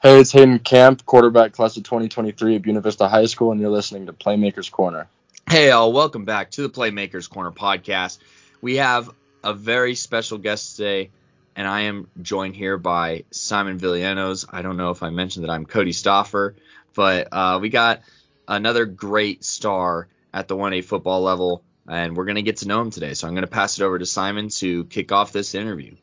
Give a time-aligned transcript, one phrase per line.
[0.00, 3.68] Hey, it's Hayden Camp, quarterback class of 2023 at Buena Vista High School, and you're
[3.68, 5.08] listening to Playmakers Corner.
[5.50, 8.18] Hey, all, welcome back to the Playmakers Corner podcast.
[8.60, 9.10] We have
[9.42, 11.10] a very special guest today,
[11.56, 14.44] and I am joined here by Simon Villanos.
[14.48, 16.54] I don't know if I mentioned that I'm Cody Stoffer,
[16.94, 18.02] but uh, we got
[18.46, 22.80] another great star at the 1A football level, and we're going to get to know
[22.80, 23.14] him today.
[23.14, 25.96] So I'm going to pass it over to Simon to kick off this interview.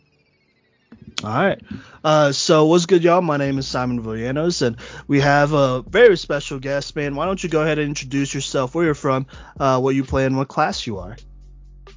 [1.23, 1.61] All right.
[2.04, 3.21] Uh, so what's good, y'all?
[3.21, 4.77] My name is Simon Villanos, and
[5.07, 7.16] we have a very special guest, man.
[7.16, 9.26] Why don't you go ahead and introduce yourself, where you're from,
[9.59, 11.17] uh, what you play, and what class you are?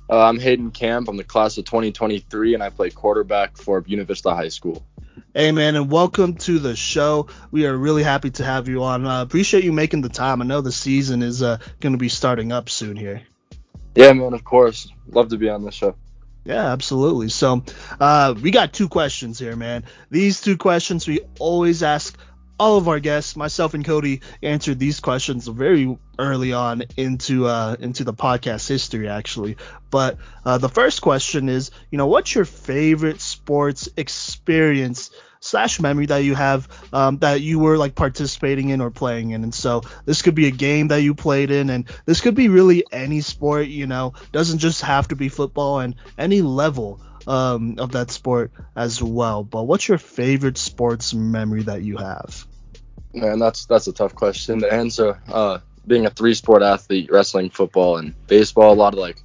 [0.08, 1.08] Uh, I'm Hayden Camp.
[1.08, 4.82] I'm the class of 2023, and I play quarterback for Buena Vista High School.
[5.34, 7.28] Hey, man, and welcome to the show.
[7.50, 9.04] We are really happy to have you on.
[9.04, 10.40] Uh, appreciate you making the time.
[10.40, 13.20] I know the season is uh, going to be starting up soon here.
[13.94, 14.90] Yeah, man, of course.
[15.08, 15.96] Love to be on the show.
[16.48, 17.28] Yeah, absolutely.
[17.28, 17.62] So,
[18.00, 19.84] uh, we got two questions here, man.
[20.10, 22.16] These two questions we always ask
[22.58, 27.76] all of our guests, myself and Cody, answered these questions very early on into uh,
[27.78, 29.58] into the podcast history, actually.
[29.90, 35.10] But uh, the first question is, you know, what's your favorite sports experience
[35.40, 39.44] slash memory that you have um, that you were like participating in or playing in.
[39.44, 42.48] And so this could be a game that you played in, and this could be
[42.48, 43.68] really any sport.
[43.68, 48.52] You know, doesn't just have to be football, and any level um, of that sport
[48.74, 49.44] as well.
[49.44, 52.46] But what's your favorite sports memory that you have?
[53.14, 55.20] Man, that's that's a tough question to answer.
[55.28, 59.22] Uh, being a three sport athlete, wrestling, football, and baseball, a lot of like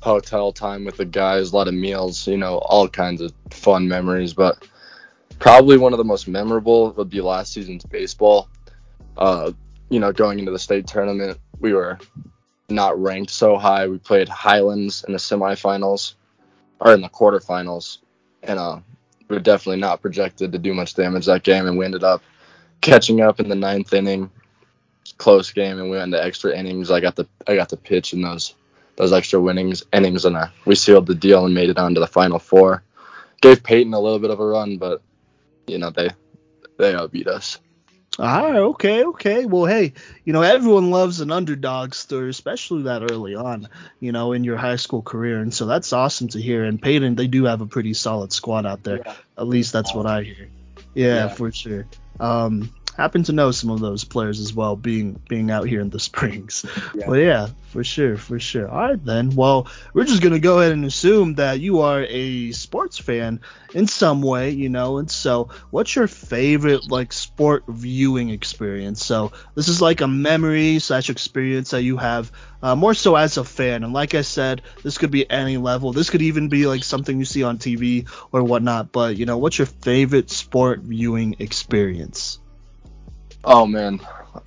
[0.00, 3.88] hotel time with the guys, a lot of meals, you know, all kinds of fun
[3.88, 4.34] memories.
[4.34, 4.66] But
[5.38, 8.48] probably one of the most memorable would be last season's baseball.
[9.16, 9.52] Uh,
[9.88, 11.98] you know, going into the state tournament, we were
[12.68, 13.86] not ranked so high.
[13.86, 16.14] We played Highlands in the semifinals
[16.80, 17.98] or in the quarterfinals,
[18.42, 18.80] and uh,
[19.28, 21.66] we were definitely not projected to do much damage that game.
[21.66, 22.22] And we ended up
[22.80, 24.30] catching up in the ninth inning,
[25.16, 26.90] close game, and we went into extra innings.
[26.90, 28.54] I got the I got the pitch in those
[28.96, 32.00] those extra winnings innings, and uh, we sealed the deal and made it on to
[32.00, 32.82] the final four.
[33.40, 35.00] Gave Peyton a little bit of a run, but
[35.68, 36.10] you know they
[36.78, 37.58] they beat us.
[38.18, 39.46] All right, okay, okay.
[39.46, 39.92] Well, hey,
[40.24, 43.68] you know everyone loves an underdog story, especially that early on,
[44.00, 46.64] you know, in your high school career, and so that's awesome to hear.
[46.64, 49.02] And Peyton, they do have a pretty solid squad out there.
[49.04, 49.14] Yeah.
[49.36, 50.48] At least that's what I hear.
[50.94, 51.28] Yeah, yeah.
[51.28, 51.86] for sure.
[52.18, 55.88] Um, happen to know some of those players as well, being being out here in
[55.88, 56.66] the Springs.
[56.94, 57.06] Yeah.
[57.06, 58.68] But yeah, for sure, for sure.
[58.68, 59.30] All right then.
[59.30, 63.40] Well, we're just gonna go ahead and assume that you are a sports fan
[63.72, 64.98] in some way, you know.
[64.98, 69.04] And so, what's your favorite like sport viewing experience?
[69.04, 72.32] So this is like a memory slash experience that you have
[72.62, 73.84] uh, more so as a fan.
[73.84, 75.92] And like I said, this could be any level.
[75.92, 78.90] This could even be like something you see on TV or whatnot.
[78.90, 82.40] But you know, what's your favorite sport viewing experience?
[83.44, 84.00] Oh man,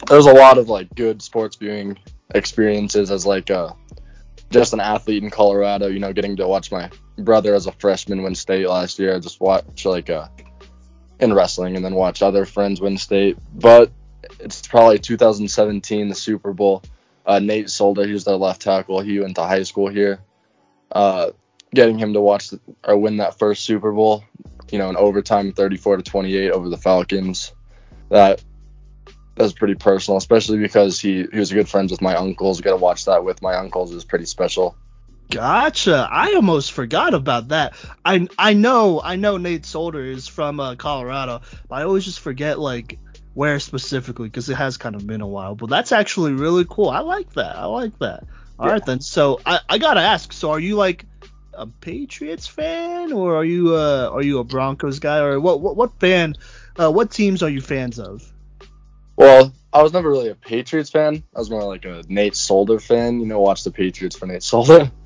[0.08, 1.98] there's a lot of like good sports viewing
[2.34, 3.74] experiences as like uh,
[4.50, 5.88] just an athlete in Colorado.
[5.88, 9.20] You know, getting to watch my brother as a freshman win state last year.
[9.20, 10.28] Just watch like uh,
[11.20, 13.38] in wrestling and then watch other friends win state.
[13.54, 13.92] But
[14.40, 16.84] it's probably 2017, the Super Bowl.
[17.26, 19.00] Uh, Nate Solder, he's their left tackle.
[19.02, 20.20] He went to high school here.
[20.92, 21.32] Uh,
[21.74, 24.24] getting him to watch the, or win that first Super Bowl,
[24.72, 27.54] you know, in overtime, 34 to 28 over the Falcons.
[28.10, 28.44] That
[29.36, 32.62] that's pretty personal, especially because he, he was good friends with my uncles.
[32.62, 34.76] Got to watch that with my uncles is pretty special.
[35.30, 36.08] Gotcha.
[36.12, 37.74] I almost forgot about that.
[38.04, 42.20] I I know I know Nate Solder is from uh, Colorado, but I always just
[42.20, 43.00] forget like
[43.34, 45.56] where specifically because it has kind of been a while.
[45.56, 46.90] But that's actually really cool.
[46.90, 47.56] I like that.
[47.56, 48.26] I like that.
[48.60, 48.74] All yeah.
[48.74, 49.00] right then.
[49.00, 50.34] So I, I gotta ask.
[50.34, 51.06] So are you like
[51.54, 55.78] a Patriots fan or are you uh are you a Broncos guy or what what
[55.78, 56.36] what fan
[56.78, 58.30] uh, what teams are you fans of?
[59.16, 61.24] Well, I was never really a Patriots fan.
[61.36, 63.20] I was more like a Nate Solder fan.
[63.20, 64.92] You know, watch the Patriots for Nate Solder.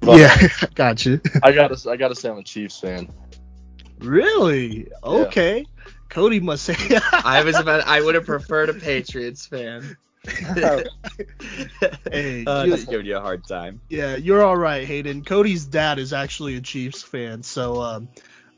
[0.00, 0.36] But yeah,
[0.74, 1.18] got you.
[1.42, 3.08] I gotta, I gotta say, I'm a Chiefs fan.
[4.00, 4.92] Really?
[5.02, 5.60] Okay.
[5.60, 5.82] Yeah.
[6.10, 6.76] Cody must say.
[7.12, 7.86] I was about.
[7.86, 9.96] I would have preferred a Patriots fan.
[10.26, 10.84] hey,
[12.46, 13.80] uh, just giving you a hard time.
[13.88, 15.24] Yeah, you're all right, Hayden.
[15.24, 18.08] Cody's dad is actually a Chiefs fan, so um,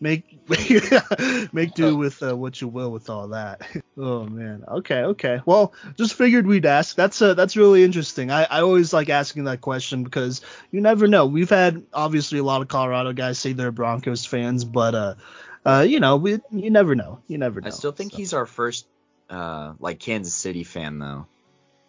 [0.00, 0.38] make
[1.52, 3.62] make do with uh, what you will with all that.
[3.96, 4.64] oh man.
[4.68, 5.40] Okay, okay.
[5.46, 6.96] Well, just figured we'd ask.
[6.96, 8.30] That's uh, that's really interesting.
[8.30, 10.40] I, I always like asking that question because
[10.70, 11.26] you never know.
[11.26, 15.14] We've had obviously a lot of Colorado guys say they're Broncos fans, but uh,
[15.64, 17.20] uh, you know, we you never know.
[17.26, 17.68] You never know.
[17.68, 18.18] I still think so.
[18.18, 18.86] he's our first
[19.28, 21.26] uh like Kansas City fan though.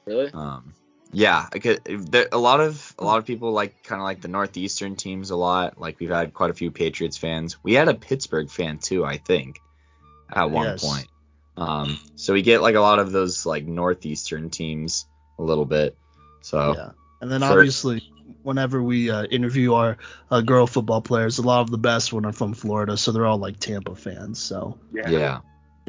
[0.06, 0.32] Really?
[0.34, 0.74] Um
[1.12, 4.28] yeah, could, there, a lot of a lot of people like kind of like the
[4.28, 5.80] northeastern teams a lot.
[5.80, 7.58] Like we've had quite a few Patriots fans.
[7.64, 9.60] We had a Pittsburgh fan too, I think,
[10.34, 10.84] at one yes.
[10.84, 11.08] point.
[11.56, 15.06] Um, so we get like a lot of those like northeastern teams
[15.40, 15.98] a little bit.
[16.42, 16.92] So Yeah.
[17.20, 18.02] And then For- obviously,
[18.44, 19.98] whenever we uh, interview our
[20.30, 23.26] uh, girl football players, a lot of the best one are from Florida, so they're
[23.26, 24.40] all like Tampa fans.
[24.42, 25.10] So yeah.
[25.10, 25.40] yeah,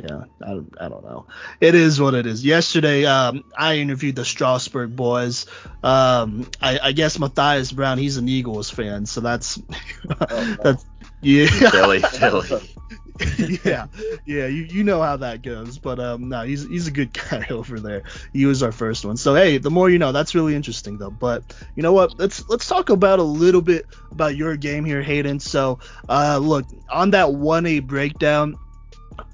[0.06, 1.26] I I don't know.
[1.60, 2.44] It is what it is.
[2.44, 5.46] Yesterday, um, I interviewed the Strasburg boys.
[5.82, 9.56] Um, I, I guess Matthias Brown, he's an Eagles fan, so that's
[10.62, 10.84] that's
[11.20, 11.46] yeah.
[11.46, 12.74] Philly, Philly.
[13.64, 13.86] yeah,
[14.26, 15.78] yeah, you, you know how that goes.
[15.78, 18.04] But um, no, he's he's a good guy over there.
[18.32, 19.16] He was our first one.
[19.16, 20.12] So hey, the more you know.
[20.12, 21.10] That's really interesting though.
[21.10, 22.18] But you know what?
[22.18, 25.40] Let's let's talk about a little bit about your game here, Hayden.
[25.40, 28.56] So uh, look on that one A breakdown.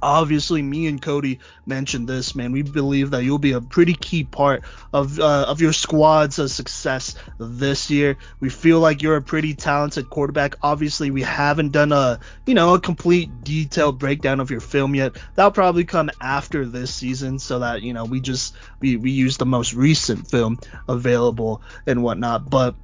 [0.02, 2.52] Obviously, me and Cody mentioned this, man.
[2.52, 6.48] We believe that you'll be a pretty key part of uh, of your squad's uh,
[6.48, 8.16] success this year.
[8.40, 10.56] We feel like you're a pretty talented quarterback.
[10.62, 15.16] Obviously, we haven't done a you know a complete detailed breakdown of your film yet.
[15.34, 19.36] That'll probably come after this season, so that you know we just we we use
[19.36, 20.58] the most recent film
[20.88, 22.48] available and whatnot.
[22.48, 22.74] But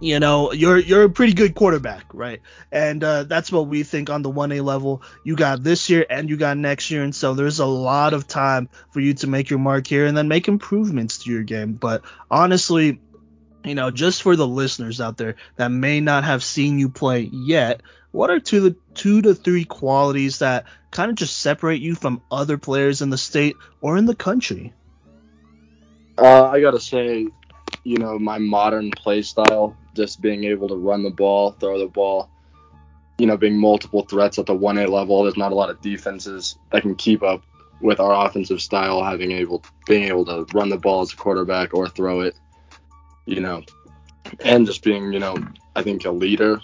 [0.00, 2.40] you know you're you're a pretty good quarterback right?
[2.70, 5.02] And uh, that's what we think on the 1a level.
[5.24, 7.02] You got this year and you got next year.
[7.02, 10.16] And so there's a lot of time for you to make your mark here and
[10.16, 11.74] then make improvements to your game.
[11.74, 13.00] But honestly
[13.64, 17.30] you know just for the listeners out there that may not have seen you play
[17.32, 17.80] yet
[18.14, 22.22] what are two the two to three qualities that kind of just separate you from
[22.30, 24.72] other players in the state or in the country?
[26.16, 27.26] Uh, I gotta say,
[27.82, 31.86] you know, my modern play style, just being able to run the ball, throw the
[31.86, 32.30] ball,
[33.18, 35.22] you know, being multiple threats at the 1A level.
[35.22, 37.44] There's not a lot of defenses that can keep up
[37.80, 41.74] with our offensive style, having able being able to run the ball as a quarterback
[41.74, 42.36] or throw it,
[43.26, 43.62] you know,
[44.40, 45.36] and just being, you know,
[45.76, 46.60] I think a leader.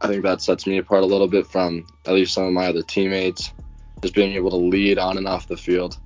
[0.00, 2.66] I think that sets me apart a little bit from at least some of my
[2.66, 3.52] other teammates.
[4.02, 5.98] Just being able to lead on and off the field.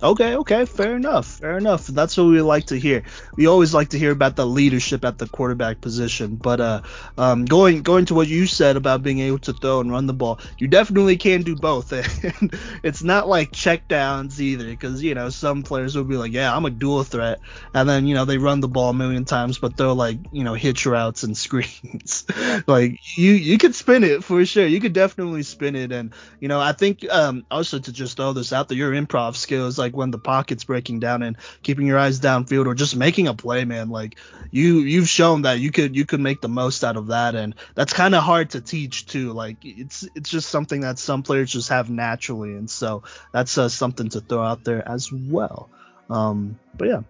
[0.00, 1.88] Okay, okay, fair enough, fair enough.
[1.88, 3.02] That's what we like to hear.
[3.36, 6.36] We always like to hear about the leadership at the quarterback position.
[6.36, 6.82] But uh,
[7.16, 10.14] um, going going to what you said about being able to throw and run the
[10.14, 11.92] ball, you definitely can do both.
[12.40, 12.54] And
[12.84, 16.54] it's not like check downs either, because you know some players will be like, yeah,
[16.54, 17.40] I'm a dual threat,
[17.74, 20.44] and then you know they run the ball a million times, but they're like you
[20.44, 22.24] know hitch routes and screens.
[22.68, 24.66] like you you could spin it for sure.
[24.66, 28.32] You could definitely spin it, and you know I think um also to just throw
[28.32, 31.98] this out there, your improv skills like when the pocket's breaking down and keeping your
[31.98, 33.90] eyes downfield or just making a play, man.
[33.90, 34.18] Like
[34.50, 37.54] you you've shown that you could you could make the most out of that, and
[37.74, 39.32] that's kind of hard to teach too.
[39.32, 43.02] Like it's it's just something that some players just have naturally, and so
[43.32, 45.68] that's uh, something to throw out there as well.
[46.10, 47.02] Um, but yeah.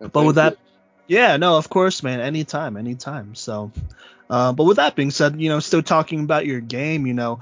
[0.00, 0.56] But with that,
[1.06, 2.20] yeah, no, of course, man.
[2.20, 3.34] Anytime, anytime.
[3.34, 3.72] So,
[4.30, 7.40] uh, but with that being said, you know, still talking about your game, you know,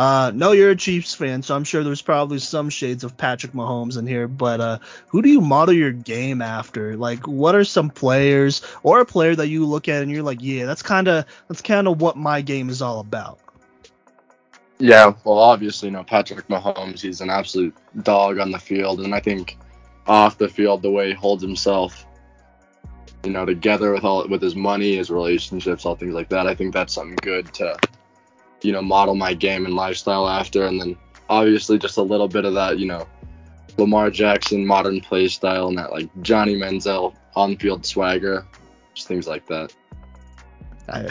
[0.00, 3.52] uh, no, you're a Chiefs fan, so I'm sure there's probably some shades of Patrick
[3.52, 4.26] Mahomes in here.
[4.28, 6.96] But uh, who do you model your game after?
[6.96, 10.38] Like, what are some players or a player that you look at and you're like,
[10.40, 13.40] yeah, that's kind of that's kind of what my game is all about.
[14.78, 19.02] Yeah, well, obviously, you know, Patrick Mahomes, he's an absolute dog on the field.
[19.02, 19.58] And I think
[20.06, 22.06] off the field, the way he holds himself,
[23.22, 26.54] you know, together with all with his money, his relationships, all things like that, I
[26.54, 27.76] think that's something good to,
[28.62, 30.66] you know, model my game and lifestyle after.
[30.66, 30.96] And then
[31.28, 33.06] obviously just a little bit of that, you know,
[33.78, 38.46] Lamar Jackson modern play style and that like Johnny Manziel on field swagger,
[38.94, 39.72] just things like that.
[40.88, 41.08] I,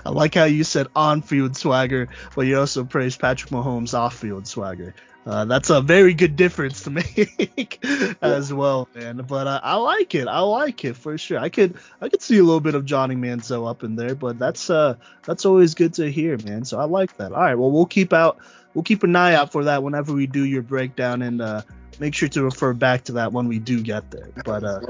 [0.04, 4.94] I like how you said on-field swagger, but you also praised Patrick Mahomes off-field swagger.
[5.26, 7.84] Uh, that's a very good difference to make
[8.20, 9.16] as well, man.
[9.26, 10.28] But uh, I like it.
[10.28, 11.38] I like it for sure.
[11.38, 14.38] I could I could see a little bit of Johnny Manziel up in there, but
[14.38, 16.64] that's uh that's always good to hear, man.
[16.64, 17.32] So I like that.
[17.32, 18.38] All right, well we'll keep out
[18.74, 21.62] we'll keep an eye out for that whenever we do your breakdown and uh,
[21.98, 24.28] make sure to refer back to that when we do get there.
[24.44, 24.80] But uh,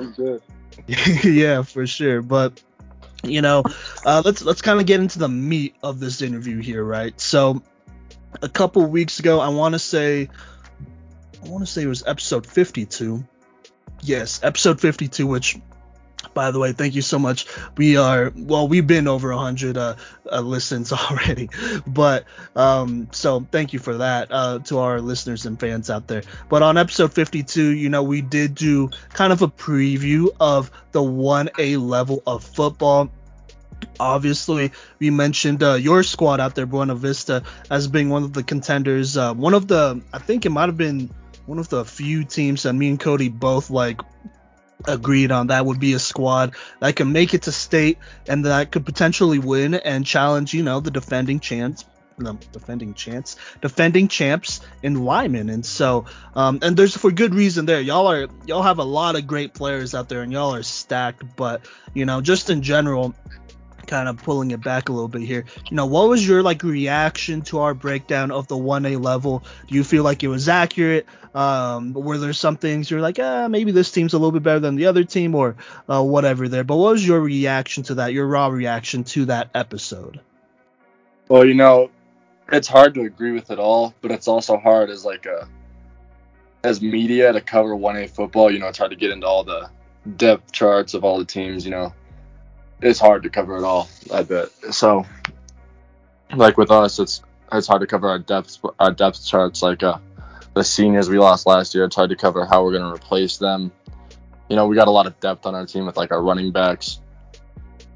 [1.22, 2.22] yeah, for sure.
[2.22, 2.60] But
[3.22, 3.62] you know,
[4.04, 7.18] uh, let's let's kind of get into the meat of this interview here, right?
[7.20, 7.62] So,
[8.42, 10.28] a couple weeks ago, I want to say,
[11.44, 13.24] I want to say it was episode 52.
[14.02, 15.58] Yes, episode 52, which.
[16.32, 17.46] By the way, thank you so much.
[17.76, 19.96] We are well, we've been over 100 uh,
[20.32, 21.50] uh, listens already,
[21.86, 22.24] but
[22.56, 26.22] um, so thank you for that uh, to our listeners and fans out there.
[26.48, 31.02] But on episode 52, you know, we did do kind of a preview of the
[31.02, 33.10] 1A level of football.
[34.00, 38.42] Obviously, we mentioned uh, your squad out there, Buena Vista, as being one of the
[38.42, 39.16] contenders.
[39.16, 41.10] Uh, one of the, I think it might have been
[41.46, 44.00] one of the few teams that me and Cody both like
[44.86, 47.98] agreed on that would be a squad that could make it to state
[48.28, 51.84] and that could potentially win and challenge, you know, the defending chance
[52.18, 57.66] no, defending champs, defending champs in Lyman, and so um, and there's for good reason
[57.66, 57.80] there.
[57.80, 61.36] Y'all are y'all have a lot of great players out there, and y'all are stacked.
[61.36, 61.62] But
[61.92, 63.14] you know, just in general,
[63.86, 65.44] kind of pulling it back a little bit here.
[65.70, 69.44] You know, what was your like reaction to our breakdown of the 1A level?
[69.66, 71.06] Do you feel like it was accurate?
[71.34, 74.60] Um, were there some things you're like, ah, maybe this team's a little bit better
[74.60, 75.56] than the other team or
[75.88, 76.64] uh, whatever there?
[76.64, 78.12] But what was your reaction to that?
[78.12, 80.20] Your raw reaction to that episode?
[81.28, 81.90] Well, you know,
[82.52, 85.48] it's hard to agree with it all, but it's also hard as like a
[86.62, 88.50] as media to cover 1A football.
[88.50, 89.70] You know, it's hard to get into all the
[90.16, 91.64] depth charts of all the teams.
[91.64, 91.94] You know,
[92.80, 93.88] it's hard to cover it all.
[94.12, 94.50] I bet.
[94.72, 95.06] So,
[96.34, 99.62] like with us, it's it's hard to cover our depth our depth charts.
[99.62, 99.98] Like uh,
[100.54, 103.72] the seniors we lost last year, it's hard to cover how we're gonna replace them.
[104.48, 106.52] You know, we got a lot of depth on our team with like our running
[106.52, 107.00] backs.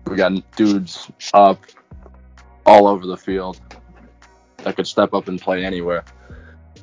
[0.06, 1.61] We got dudes up
[2.64, 3.61] all over the field
[4.58, 6.04] that could step up and play anywhere.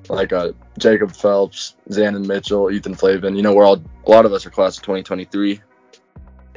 [0.09, 3.35] Like uh, Jacob Phelps, Zandon Mitchell, Ethan Flavin.
[3.35, 5.61] You know, we're all a lot of us are class of 2023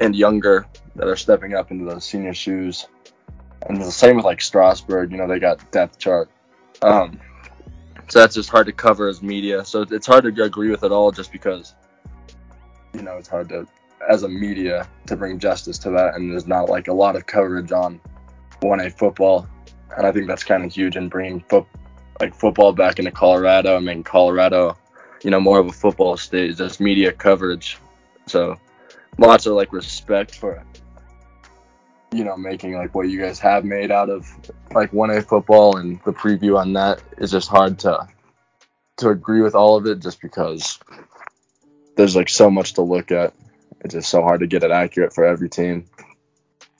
[0.01, 2.87] and younger that are stepping up into those senior shoes.
[3.63, 6.31] And the same with like Strasburg, you know, they got depth chart.
[6.83, 7.21] Um,
[8.09, 9.65] so that's just hard to cover as media.
[9.65, 11.75] So it's hard to agree with it all just because,
[12.95, 13.67] you know, it's hard to,
[14.09, 16.15] as a media, to bring justice to that.
[16.15, 18.01] And there's not like a lot of coverage on
[18.63, 19.47] 1A football.
[19.97, 21.67] And I think that's kind of huge in bringing foot,
[22.21, 24.77] like football back into Colorado and making Colorado,
[25.23, 27.79] you know, more of a football state, just media coverage.
[28.27, 28.59] So
[29.19, 30.65] lots of like respect for
[32.13, 34.27] you know making like what you guys have made out of
[34.73, 38.09] like 1A football and the preview on that is just hard to
[38.99, 40.79] to agree with all of it just because
[41.97, 43.35] there's like so much to look at.
[43.81, 45.87] It's just so hard to get it accurate for every team.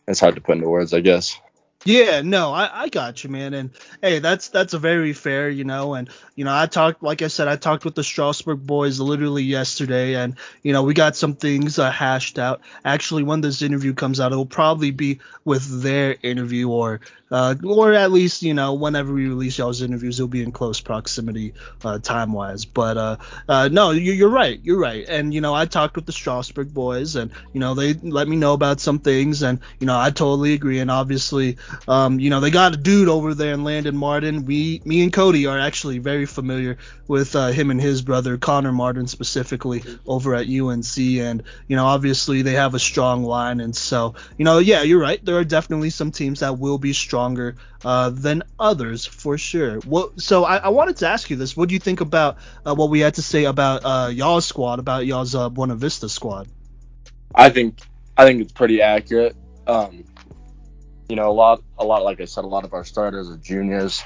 [0.07, 1.39] It's hard to put into words, I guess.
[1.85, 3.55] Yeah, no, I, I got you, man.
[3.55, 3.71] And
[4.03, 5.95] hey, that's that's a very fair, you know.
[5.95, 9.45] And you know, I talked, like I said, I talked with the Strasburg boys literally
[9.45, 12.61] yesterday, and you know, we got some things uh, hashed out.
[12.85, 17.55] Actually, when this interview comes out, it will probably be with their interview, or uh,
[17.65, 21.55] or at least you know, whenever we release y'all's interviews, it'll be in close proximity
[21.85, 22.65] uh, time wise.
[22.65, 23.17] But uh,
[23.49, 25.05] uh, no, you, you're right, you're right.
[25.09, 28.37] And you know, I talked with the Strasburg boys, and you know, they let me
[28.37, 30.79] know about some things, and you know, I totally agree.
[30.81, 31.57] And obviously
[31.87, 34.45] um, you know, they got a dude over there in Landon Martin.
[34.45, 38.73] We, me and Cody are actually very familiar with uh, him and his brother Connor
[38.73, 43.75] Martin specifically over at UNC, and you know, obviously they have a strong line, and
[43.75, 45.25] so you know, yeah, you're right.
[45.25, 49.81] There are definitely some teams that will be stronger uh, than others for sure.
[49.81, 50.21] What?
[50.21, 52.91] So I, I, wanted to ask you this: What do you think about uh, what
[52.91, 56.47] we had to say about uh, y'all's squad, about y'all's uh, Buena Vista squad?
[57.35, 57.81] I think
[58.17, 59.35] I think it's pretty accurate.
[59.67, 60.05] Um,
[61.09, 63.37] you know, a lot, a lot, like I said, a lot of our starters are
[63.39, 64.05] juniors.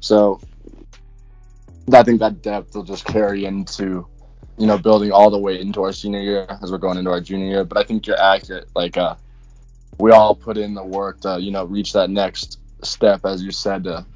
[0.00, 0.40] So
[1.92, 4.06] I think that depth will just carry into,
[4.56, 7.20] you know, building all the way into our senior year as we're going into our
[7.20, 7.64] junior year.
[7.64, 8.68] But I think you're accurate.
[8.74, 9.16] Like, uh,
[9.98, 13.50] we all put in the work to, you know, reach that next step, as you
[13.50, 14.06] said, to,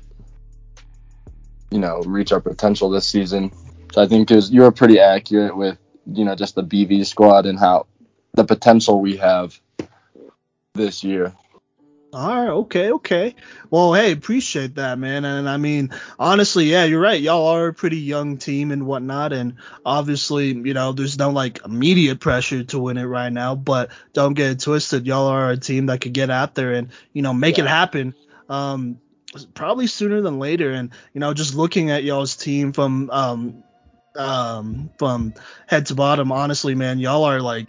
[1.71, 3.53] you know, reach our potential this season.
[3.93, 7.59] So I think you were pretty accurate with, you know, just the BV squad and
[7.59, 7.87] how
[8.35, 9.59] the potential we have
[10.75, 11.33] this year.
[12.15, 13.35] All right, okay, okay.
[13.71, 15.25] Well, hey, appreciate that, man.
[15.25, 17.21] And I mean, honestly, yeah, you're right.
[17.21, 21.65] Y'all are a pretty young team and whatnot, and obviously, you know, there's no like
[21.65, 23.57] immediate pressure to win it right now.
[23.57, 25.09] But don't get it twisted.
[25.09, 27.65] Y'all are a team that could get out there and you know make yeah.
[27.65, 28.15] it happen.
[28.49, 29.01] Um,
[29.55, 30.71] probably sooner than later.
[30.71, 33.65] And you know, just looking at y'all's team from um
[34.15, 35.35] um from
[35.67, 37.67] head to bottom, honestly, man, y'all are like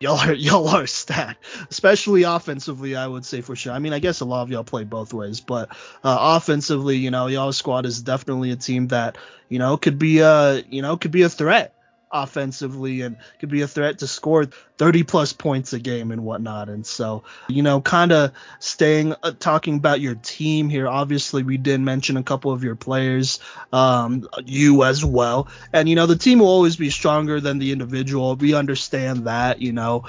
[0.00, 2.96] y'all are y'all are stacked, especially offensively.
[2.96, 3.72] I would say for sure.
[3.72, 5.70] I mean, I guess a lot of y'all play both ways, but
[6.02, 10.20] uh, offensively, you know, y'all squad is definitely a team that you know could be
[10.20, 11.74] a you know could be a threat
[12.14, 14.46] offensively and could be a threat to score
[14.78, 16.68] 30 plus points a game and whatnot.
[16.68, 20.88] And so, you know, kind of staying uh, talking about your team here.
[20.88, 23.40] Obviously, we did mention a couple of your players,
[23.72, 25.48] um, you as well.
[25.72, 28.36] And you know, the team will always be stronger than the individual.
[28.36, 29.60] We understand that.
[29.60, 30.04] You know,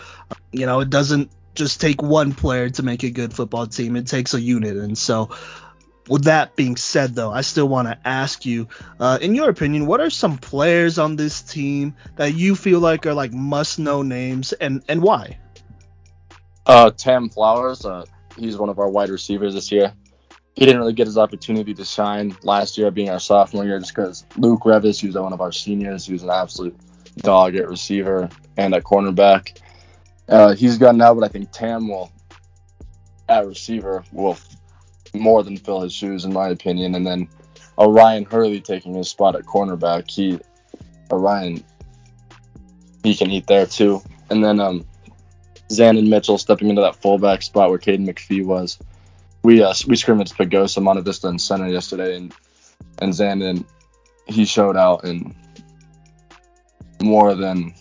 [0.51, 3.95] you know, it doesn't just take one player to make a good football team.
[3.95, 4.77] It takes a unit.
[4.77, 5.29] And so,
[6.07, 8.67] with that being said, though, I still want to ask you,
[8.99, 13.05] uh, in your opinion, what are some players on this team that you feel like
[13.05, 15.39] are like must-know names, and and why?
[16.65, 18.05] Uh, Tam Flowers, uh,
[18.37, 19.93] he's one of our wide receivers this year.
[20.55, 23.93] He didn't really get his opportunity to shine last year, being our sophomore year, just
[23.93, 26.75] because Luke Revis, who's one of our seniors, who's an absolute
[27.17, 29.59] dog at receiver and at cornerback.
[30.27, 32.11] Uh, he's gone now, but I think Tam will,
[33.27, 34.37] at receiver, will
[35.19, 36.95] more than fill his shoes, in my opinion.
[36.95, 37.27] And then
[37.77, 40.09] Orion Hurley taking his spot at cornerback.
[40.09, 40.39] He
[41.11, 41.63] Orion
[43.03, 44.01] he can eat there too.
[44.29, 44.85] And then um
[45.69, 48.77] Zandon Mitchell stepping into that fullback spot where Caden McPhee was.
[49.43, 52.33] We uh, we scrimmaged Pagosa, Monte Vista, and Center yesterday, and
[52.99, 53.65] and Zandon
[54.27, 55.35] he showed out and
[57.01, 57.73] more than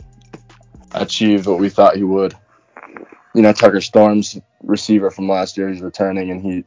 [0.92, 2.34] achieved what we thought he would.
[3.34, 6.64] You know, Tucker Storms receiver from last year, he's returning, and he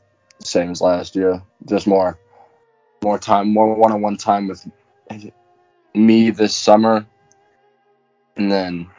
[0.47, 2.17] same as last year, just more
[3.03, 4.67] more time, more one-on-one time with
[5.93, 7.05] me this summer,
[8.35, 8.89] and then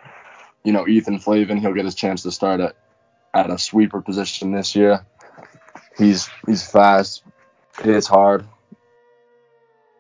[0.65, 2.77] you know Ethan Flavin, he'll get his chance to start at
[3.35, 5.05] at a sweeper position this year.
[5.97, 7.25] He's he's fast,
[7.83, 8.47] hits hard.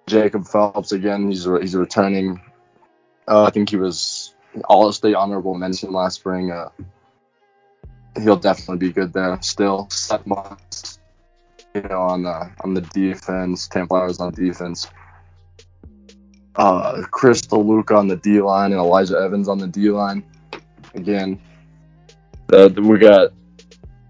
[0.06, 2.40] Jacob Phelps again, he's he's returning.
[3.26, 6.50] Uh, I think he was all state honorable mention last spring.
[6.50, 6.70] Uh,
[8.16, 9.38] he'll definitely be good there.
[9.42, 10.67] Still seven months,
[11.82, 13.68] you know, on the on the defense.
[13.68, 14.88] Tam Flowers on defense.
[16.56, 20.24] Uh, Crystal Luke on the D line and Elijah Evans on the D line.
[20.94, 21.40] Again,
[22.48, 23.32] the, we got,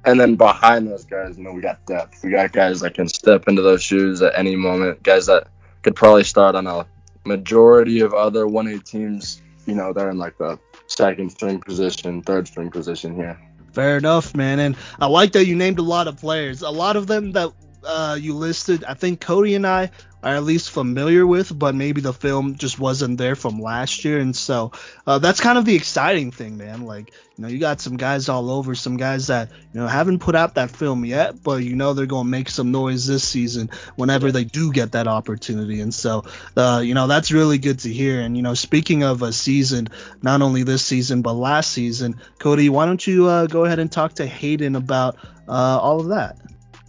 [0.05, 2.25] and then behind those guys, you know, we got depth.
[2.25, 5.03] We got guys that can step into those shoes at any moment.
[5.03, 5.49] Guys that
[5.83, 6.87] could probably start on a
[7.27, 9.43] majority of other 1A teams.
[9.67, 13.39] You know, they're in like the second string position, third string position here.
[13.73, 14.59] Fair enough, man.
[14.61, 16.63] And I like that you named a lot of players.
[16.63, 17.53] A lot of them that
[17.85, 19.91] uh, you listed, I think Cody and I
[20.23, 24.19] are at least familiar with, but maybe the film just wasn't there from last year.
[24.19, 24.73] And so
[25.07, 26.85] uh, that's kind of the exciting thing, man.
[26.85, 30.19] Like, you know, you got some guys all over, some guys that, you know, haven't
[30.19, 33.23] put out that film yet, but you know they're going to make some noise this
[33.23, 35.81] season whenever they do get that opportunity.
[35.81, 36.25] And so,
[36.57, 38.21] uh, you know, that's really good to hear.
[38.21, 39.89] And, you know, speaking of a season,
[40.21, 43.93] not only this season, but last season, Cody, why don't you uh, go ahead and
[43.93, 46.39] talk to Hayden about uh, all of that?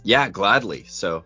[0.02, 0.86] Yeah, gladly.
[0.88, 1.24] So,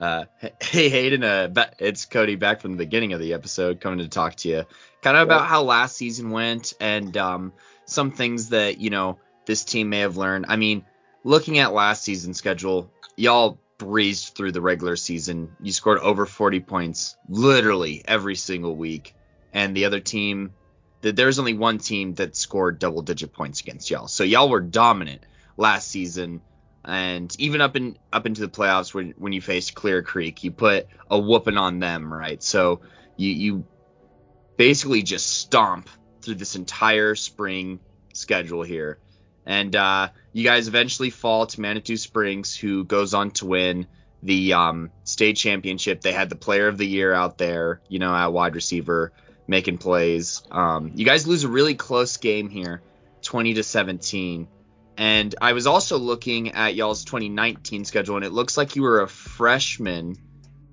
[0.00, 0.24] uh,
[0.60, 4.36] hey Hayden, uh, it's Cody back from the beginning of the episode, coming to talk
[4.36, 4.64] to you,
[5.02, 7.52] kind of about how last season went and um,
[7.84, 10.46] some things that you know this team may have learned.
[10.48, 10.84] I mean,
[11.24, 15.56] looking at last season's schedule, y'all breezed through the regular season.
[15.60, 19.14] You scored over 40 points literally every single week,
[19.52, 20.52] and the other team,
[21.00, 24.08] that there's only one team that scored double digit points against y'all.
[24.08, 25.24] So y'all were dominant
[25.56, 26.40] last season
[26.88, 30.50] and even up in up into the playoffs when when you faced Clear Creek, you
[30.50, 32.42] put a whooping on them, right?
[32.42, 32.80] So
[33.16, 33.66] you you
[34.56, 35.90] basically just stomp
[36.22, 37.80] through this entire spring
[38.14, 38.98] schedule here.
[39.44, 43.86] And uh, you guys eventually fall to Manitou Springs, who goes on to win
[44.22, 46.00] the um, state championship.
[46.00, 49.12] They had the player of the year out there, you know, at wide receiver,
[49.46, 50.42] making plays.
[50.50, 52.82] Um, you guys lose a really close game here,
[53.22, 54.48] 20 to 17.
[54.98, 59.00] And I was also looking at y'all's 2019 schedule, and it looks like you were
[59.00, 60.16] a freshman.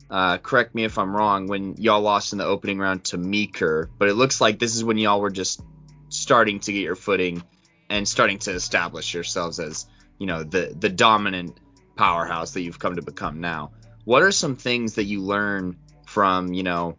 [0.10, 1.46] Uh, correct me if I'm wrong.
[1.46, 4.84] When y'all lost in the opening round to Meeker, but it looks like this is
[4.84, 5.62] when y'all were just
[6.10, 7.44] starting to get your footing
[7.92, 9.86] and starting to establish yourselves as
[10.18, 11.60] you know the the dominant
[11.96, 13.74] powerhouse that you've come to become now.
[14.06, 16.98] What are some things that you learn from you know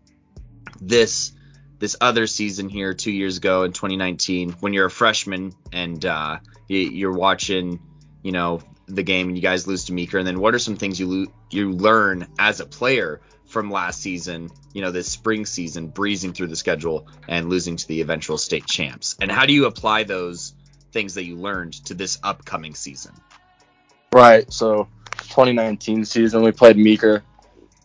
[0.80, 1.32] this
[1.78, 6.38] this other season here two years ago in 2019 when you're a freshman and uh,
[6.68, 7.80] you, are watching,
[8.22, 10.76] you know, the game and you guys lose to Meeker, and then what are some
[10.76, 15.44] things you lo- you learn as a player from last season, you know, this spring
[15.44, 19.52] season, breezing through the schedule and losing to the eventual state champs, and how do
[19.52, 20.54] you apply those
[20.92, 23.12] things that you learned to this upcoming season?
[24.12, 24.50] Right.
[24.52, 27.22] So 2019 season, we played Meeker.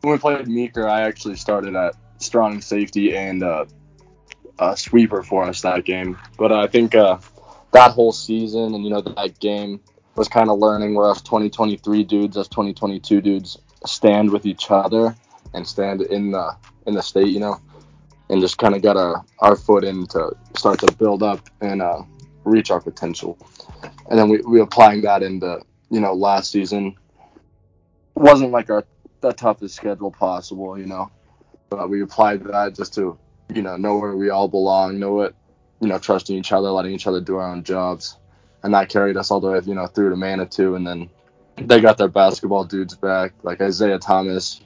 [0.02, 3.66] When we played Meeker, I actually started at strong safety and uh,
[4.62, 6.18] a sweeper for us that game.
[6.38, 7.18] But I think uh,
[7.72, 9.82] that whole season and you know that game
[10.16, 15.16] was kind of learning where us 2023 dudes, us 2022 dudes stand with each other
[15.54, 17.60] and stand in the in the state, you know,
[18.30, 21.82] and just kind of got our our foot in to start to build up and
[21.82, 22.04] uh,
[22.44, 23.38] reach our potential.
[24.10, 26.96] And then we we applying that into you know last season
[28.16, 28.86] wasn't like our
[29.22, 31.10] the toughest schedule possible, you know,
[31.70, 33.18] but we applied that just to
[33.54, 35.36] you know know where we all belong, know what
[35.82, 38.18] you know, trusting each other, letting each other do our own jobs.
[38.64, 40.76] And that carried us all the way, you know, through to Manitou.
[40.76, 41.10] And then
[41.58, 44.62] they got their basketball dudes back, like Isaiah Thomas.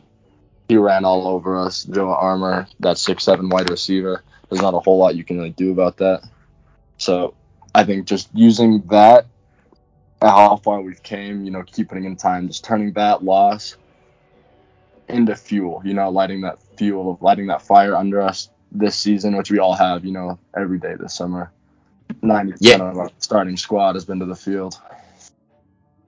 [0.67, 1.85] He ran all over us.
[1.85, 4.23] Joe Armour, that six seven wide receiver.
[4.49, 6.27] There's not a whole lot you can really do about that.
[6.97, 7.33] So
[7.73, 9.25] I think just using that,
[10.21, 13.77] how far we've came, you know, keeping in time, just turning that loss
[15.07, 19.35] into fuel, you know, lighting that fuel of lighting that fire under us this season,
[19.35, 21.51] which we all have, you know, every day this summer.
[22.21, 22.75] 90% yeah.
[22.75, 24.79] of our starting squad has been to the field.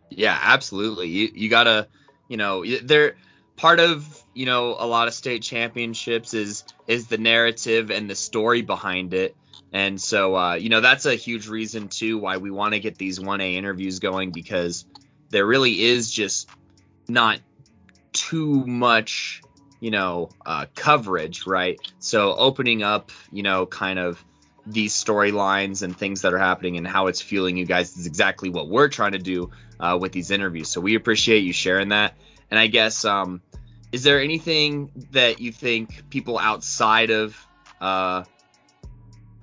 [0.10, 1.08] Yeah, absolutely.
[1.08, 1.88] You you gotta
[2.28, 3.16] You know, they're
[3.56, 8.16] part of you know a lot of state championships is is the narrative and the
[8.16, 9.36] story behind it.
[9.74, 12.98] And so, uh, you know, that's a huge reason too why we want to get
[12.98, 14.86] these 1A interviews going because
[15.30, 16.50] there really is just
[17.10, 17.40] not
[18.14, 19.42] too much,
[19.80, 21.80] you know, uh, coverage, right?
[22.00, 24.24] So opening up, you know, kind of
[24.66, 28.50] these storylines and things that are happening and how it's fueling you guys is exactly
[28.50, 30.70] what we're trying to do uh, with these interviews.
[30.70, 32.16] So we appreciate you sharing that.
[32.52, 33.42] And I guess, um,
[33.92, 37.38] is there anything that you think people outside of
[37.80, 38.24] uh,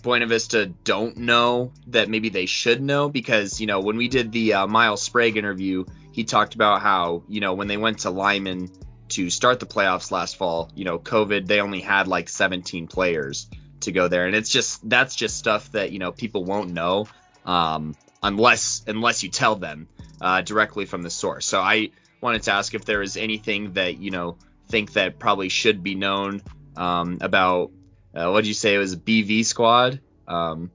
[0.03, 3.09] Buena Vista don't know that maybe they should know?
[3.09, 7.23] Because, you know, when we did the uh, Miles Sprague interview, he talked about how,
[7.29, 8.71] you know, when they went to Lyman
[9.11, 13.49] to start the playoffs last fall, you know, COVID, they only had like 17 players
[13.81, 14.27] to go there.
[14.27, 17.07] And it's just, that's just stuff that, you know, people won't know
[17.45, 19.89] um, unless, unless you tell them
[20.21, 21.47] uh, directly from the source.
[21.47, 21.91] So I
[22.21, 24.37] wanted to ask if there is anything that, you know,
[24.69, 26.43] think that probably should be known
[26.77, 27.71] um, about
[28.15, 30.01] uh, what did you say it was BV squad?
[30.27, 30.71] Um,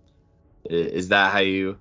[0.65, 1.77] is that how you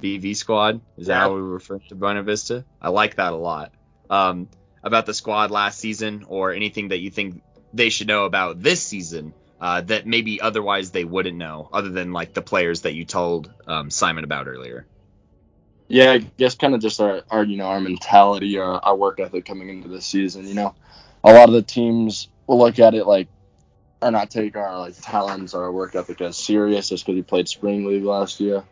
[0.00, 0.80] BV squad?
[0.96, 1.20] Is that yeah.
[1.20, 2.64] how we refer to Buena Vista?
[2.80, 3.72] I like that a lot.
[4.08, 4.48] Um,
[4.82, 8.82] about the squad last season or anything that you think they should know about this
[8.82, 13.04] season uh, that maybe otherwise they wouldn't know, other than like the players that you
[13.04, 14.86] told um, Simon about earlier.
[15.88, 19.20] Yeah, I guess kind of just our, our you know our mentality, our, our work
[19.20, 20.46] ethic coming into this season.
[20.46, 20.74] You know,
[21.24, 23.28] a lot of the teams will look at it like
[24.00, 27.22] or not take our like talents or our work ethic as serious just because we
[27.22, 28.64] played spring league last year.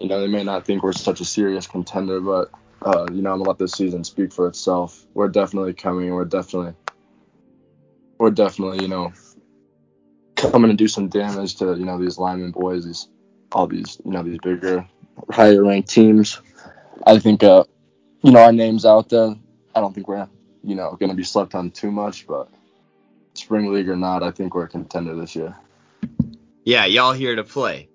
[0.00, 2.50] You know, they may not think we're such a serious contender, but
[2.82, 5.06] uh, you know, I'm gonna let this season speak for itself.
[5.14, 6.12] We're definitely coming.
[6.12, 6.74] We're definitely,
[8.18, 9.12] we're definitely, you know,
[10.36, 13.08] coming to do some damage to you know these Lyman boys, these
[13.52, 14.86] all these you know these bigger,
[15.30, 16.40] higher ranked teams.
[17.06, 17.64] I think, uh,
[18.22, 19.34] you know, our names out there.
[19.74, 20.28] I don't think we're
[20.62, 22.48] you know gonna be slept on too much, but
[23.34, 25.54] spring league or not, I think we're a contender this year.
[26.64, 27.88] Yeah, y'all here to play.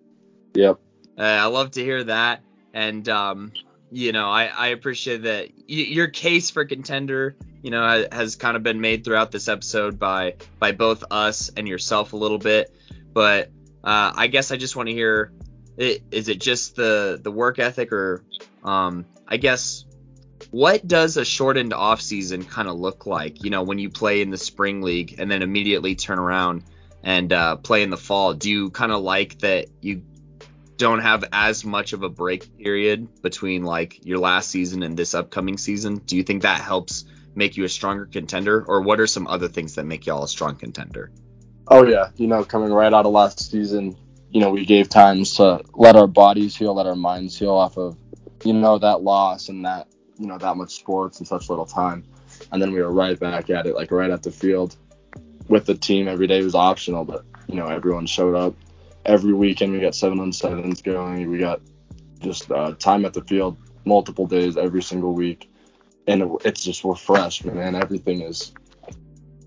[0.53, 0.79] Yep.
[1.17, 2.41] Uh, I love to hear that,
[2.73, 3.51] and um,
[3.91, 8.55] you know, I, I appreciate that y- your case for contender, you know, has kind
[8.55, 12.73] of been made throughout this episode by by both us and yourself a little bit.
[13.13, 13.49] But
[13.83, 15.31] uh, I guess I just want to hear,
[15.77, 18.23] it, is it just the the work ethic, or
[18.63, 19.85] um, I guess
[20.51, 23.43] what does a shortened off season kind of look like?
[23.43, 26.63] You know, when you play in the spring league and then immediately turn around
[27.03, 30.03] and uh, play in the fall, do you kind of like that you
[30.79, 35.13] don't have as much of a break period between like your last season and this
[35.13, 35.97] upcoming season?
[35.97, 37.03] Do you think that helps
[37.35, 40.27] make you a stronger contender, or what are some other things that make y'all a
[40.27, 41.11] strong contender?
[41.67, 43.95] Oh yeah, you know, coming right out of last season,
[44.31, 47.77] you know, we gave times to let our bodies heal, let our minds heal off
[47.77, 47.97] of,
[48.43, 49.87] you know, that loss and that
[50.17, 52.05] you know that much sports in such little time,
[52.53, 54.77] and then we were right back at it, like right at the field
[55.49, 56.07] with the team.
[56.07, 58.55] Every day was optional, but you know everyone showed up.
[59.05, 61.29] Every weekend we got seven on sevens going.
[61.29, 61.61] We got
[62.19, 65.49] just uh, time at the field multiple days every single week,
[66.07, 67.75] and it's just we're fresh, man.
[67.75, 68.53] Everything is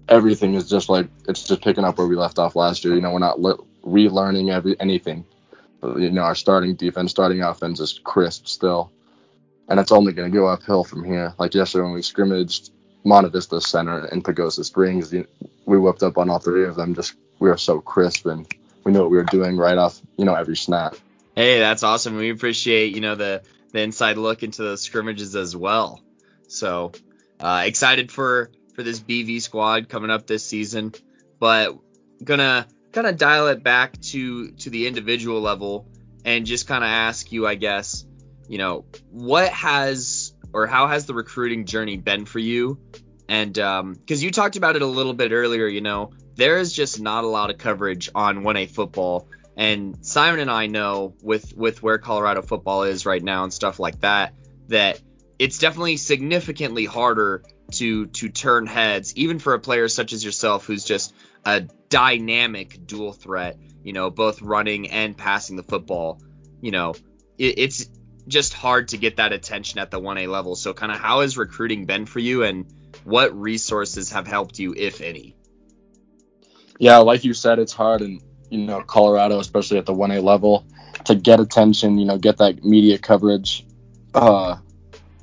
[0.09, 2.95] everything is just like it's just picking up where we left off last year.
[2.95, 5.25] You know, we're not le- relearning every anything.
[5.83, 8.93] You know, our starting defense, starting offense is crisp still
[9.69, 11.35] and it's only going to go uphill from here.
[11.38, 12.73] Like yesterday when we scrimmaged
[13.05, 16.95] Monte Vista Center and Pagosa Springs, we whipped up on all three of them.
[16.95, 18.47] Just we are so crisp and
[18.85, 20.97] we knew what we were doing right off, you know, every snap.
[21.35, 22.16] Hey, that's awesome.
[22.16, 23.42] We appreciate you know the
[23.73, 26.03] the inside look into the scrimmages as well.
[26.49, 26.92] So
[27.40, 30.92] uh, excited for for this BV squad coming up this season,
[31.38, 31.79] but
[32.23, 35.87] gonna gonna dial it back to to the individual level
[36.25, 38.05] and just kind of ask you, I guess
[38.49, 42.79] you know, what has or how has the recruiting journey been for you?
[43.29, 46.73] And because um, you talked about it a little bit earlier, you know, there is
[46.73, 49.29] just not a lot of coverage on 1A football.
[49.57, 53.79] And Simon and I know with with where Colorado football is right now and stuff
[53.79, 54.35] like that,
[54.68, 55.01] that
[55.38, 57.42] it's definitely significantly harder
[57.73, 61.14] to to turn heads, even for a player such as yourself, who's just
[61.45, 66.21] a dynamic dual threat, you know, both running and passing the football.
[66.62, 66.95] You know,
[67.37, 67.88] it, it's
[68.27, 70.55] just hard to get that attention at the 1A level.
[70.55, 72.66] So, kind of how has recruiting been for you and
[73.05, 75.37] what resources have helped you, if any?
[76.79, 80.67] Yeah, like you said, it's hard in, you know, Colorado, especially at the 1A level,
[81.05, 83.67] to get attention, you know, get that media coverage.
[84.15, 84.57] Uh,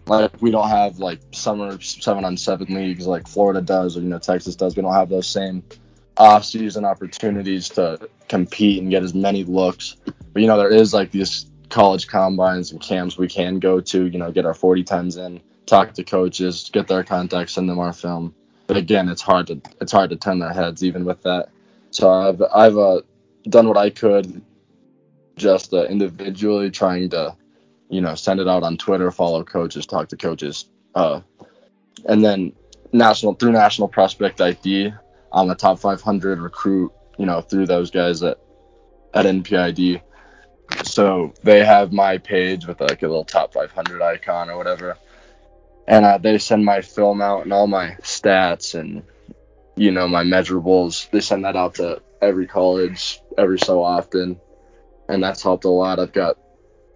[0.08, 4.08] like we don't have like summer seven on seven leagues like Florida does or you
[4.08, 4.76] know Texas does.
[4.76, 5.64] We don't have those same
[6.18, 9.98] off-season opportunities to compete and get as many looks.
[10.34, 14.08] But you know there is like these college combines and camps we can go to,
[14.08, 17.80] you know, get our 40 times in talk to coaches, get their contacts, send them
[17.80, 18.34] our film.
[18.70, 21.50] But again, it's hard to it's hard to turn their heads even with that.
[21.90, 23.02] So I've I've uh,
[23.50, 24.44] done what I could,
[25.36, 27.36] just uh, individually trying to,
[27.90, 31.22] you know, send it out on Twitter, follow coaches, talk to coaches, uh,
[32.06, 32.54] and then
[32.94, 34.94] national through National Prospect ID,
[35.34, 38.38] I'm a top 500 recruit, you know, through those guys at
[39.16, 40.00] at NPID.
[40.84, 44.96] So they have my page with like a little top 500 icon or whatever,
[45.89, 49.04] and uh, they send my film out and all my stats and
[49.75, 51.10] you know my measurables.
[51.10, 54.39] They send that out to every college every so often,
[55.10, 55.99] and that's helped a lot.
[55.99, 56.38] I've got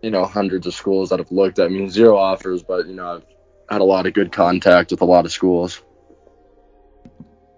[0.03, 3.15] you know hundreds of schools that have looked at me, zero offers, but you know
[3.15, 3.25] I've
[3.69, 5.82] had a lot of good contact with a lot of schools.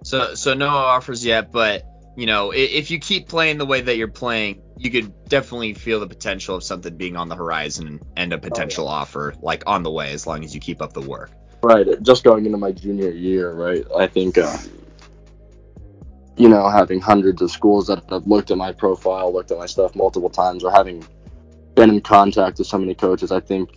[0.03, 1.85] So so no offers yet, but
[2.15, 5.99] you know if you keep playing the way that you're playing, you could definitely feel
[5.99, 8.97] the potential of something being on the horizon and a potential oh, yeah.
[8.97, 11.32] offer like on the way as long as you keep up the work.
[11.62, 13.86] Right, just going into my junior year, right?
[13.97, 14.58] I think uh,
[16.38, 19.65] you know having hundreds of schools that have looked at my profile, looked at my
[19.65, 21.06] stuff multiple times, or having
[21.75, 23.69] been in contact with so many coaches, I think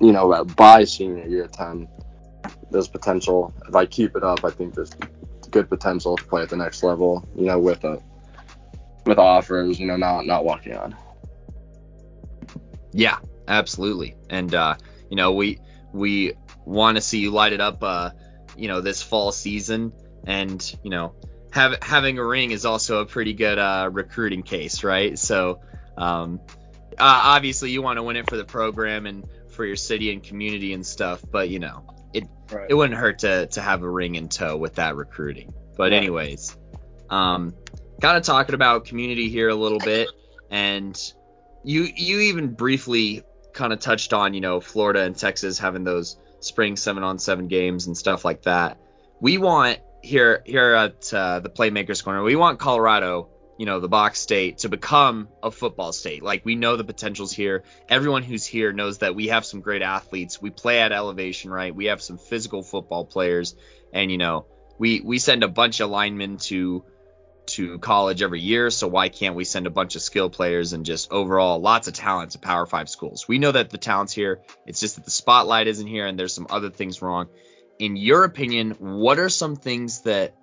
[0.00, 1.88] you know by senior year time,
[2.70, 3.52] there's potential.
[3.68, 4.92] If I keep it up, I think there's
[5.52, 7.26] good potential to play at the next level.
[7.36, 8.02] You know, with a
[9.06, 10.96] with offers, you know, not not walking on.
[12.92, 14.16] Yeah, absolutely.
[14.28, 14.74] And uh,
[15.08, 15.60] you know, we
[15.92, 16.32] we
[16.64, 18.10] want to see you light it up uh,
[18.56, 19.92] you know, this fall season
[20.26, 21.14] and, you know,
[21.52, 25.18] have, having a ring is also a pretty good uh, recruiting case, right?
[25.18, 25.60] So,
[25.96, 26.40] um,
[26.92, 30.22] uh, obviously you want to win it for the program and for your city and
[30.22, 32.66] community and stuff, but you know, it right.
[32.68, 35.52] it wouldn't hurt to to have a ring in tow with that recruiting.
[35.76, 36.56] But anyways,
[37.10, 37.54] um,
[38.00, 40.08] kind of talking about community here a little bit,
[40.50, 40.98] and
[41.64, 43.22] you you even briefly
[43.52, 47.48] kind of touched on you know Florida and Texas having those spring seven on seven
[47.48, 48.78] games and stuff like that.
[49.20, 53.88] We want here here at uh, the Playmakers Corner, we want Colorado, you know, the
[53.88, 56.22] box state to become a football state.
[56.22, 57.64] Like we know the potentials here.
[57.88, 60.40] Everyone who's here knows that we have some great athletes.
[60.40, 61.74] We play at elevation, right?
[61.74, 63.54] We have some physical football players,
[63.92, 64.46] and you know,
[64.78, 66.84] we we send a bunch of linemen to
[67.44, 70.86] to college every year, so why can't we send a bunch of skill players and
[70.86, 73.26] just overall lots of talent to Power Five schools?
[73.28, 74.40] We know that the talent's here.
[74.66, 77.28] It's just that the spotlight isn't here, and there's some other things wrong.
[77.78, 80.34] In your opinion, what are some things that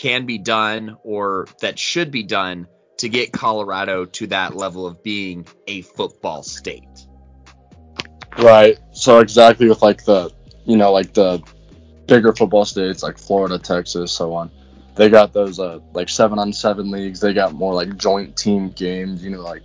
[0.00, 5.02] can be done or that should be done to get Colorado to that level of
[5.02, 7.06] being a football state?
[8.38, 8.78] Right.
[8.92, 10.32] So exactly with like the
[10.64, 11.42] you know like the
[12.06, 14.50] bigger football states like Florida, Texas, so on
[14.96, 17.20] they got those uh, like seven on seven leagues.
[17.20, 19.62] They got more like joint team games, you know, like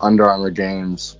[0.00, 1.18] Under Armour games,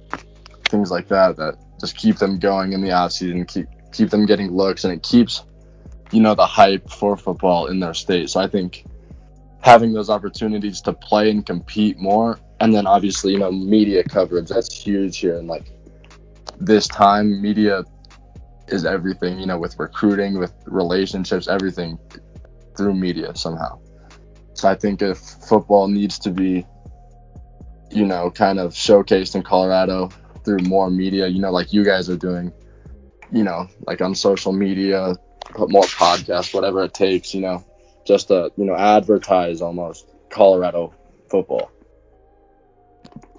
[0.68, 4.26] things like that that just keep them going in the off season, keep keep them
[4.26, 5.44] getting looks, and it keeps
[6.14, 8.30] you know the hype for football in their state.
[8.30, 8.84] So I think
[9.60, 14.48] having those opportunities to play and compete more, and then obviously you know media coverage
[14.48, 15.72] that's huge here, and like
[16.60, 17.84] this time media
[18.68, 21.98] is everything you know with recruiting with relationships everything
[22.76, 23.78] through media somehow.
[24.54, 26.64] So I think if football needs to be,
[27.90, 30.10] you know, kind of showcased in Colorado
[30.44, 32.52] through more media, you know, like you guys are doing,
[33.34, 35.16] you know, like on social media,
[35.50, 37.64] put more podcasts, whatever it takes, you know,
[38.06, 40.94] just to, you know, advertise almost Colorado
[41.28, 41.70] football.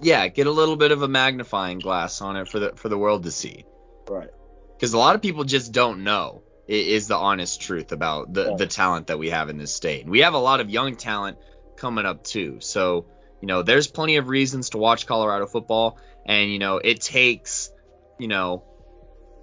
[0.02, 2.98] Yeah, get a little bit of a magnifying glass on it for the for the
[2.98, 3.64] world to see.
[4.10, 4.30] Right.
[4.76, 8.56] Because a lot of people just don't know is the honest truth about the, yeah.
[8.58, 10.02] the talent that we have in this state.
[10.02, 11.38] And we have a lot of young talent
[11.78, 12.58] coming up too.
[12.60, 13.06] So,
[13.42, 15.98] you know, there's plenty of reasons to watch Colorado football.
[16.26, 17.72] And, you know, it takes,
[18.20, 18.64] you know,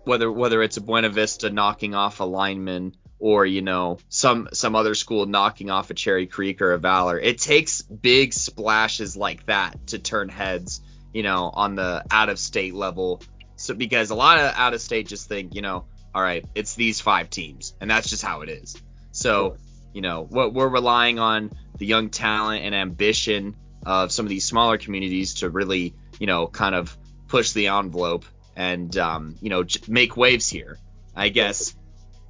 [0.04, 4.74] whether whether it's a Buena Vista knocking off a Lyman or, you know, some some
[4.74, 9.46] other school knocking off a Cherry Creek or a Valor, it takes big splashes like
[9.46, 10.80] that to turn heads,
[11.12, 13.22] you know, on the out of state level.
[13.56, 15.84] So because a lot of out of state just think, you know,
[16.14, 18.76] all right, it's these five teams, and that's just how it is.
[19.12, 19.56] So,
[19.92, 24.44] you know, what we're relying on the young talent and ambition of some of these
[24.44, 26.96] smaller communities to really, you know, kind of
[27.28, 28.24] push the envelope
[28.56, 30.78] and, um, you know, make waves here.
[31.14, 31.76] I guess,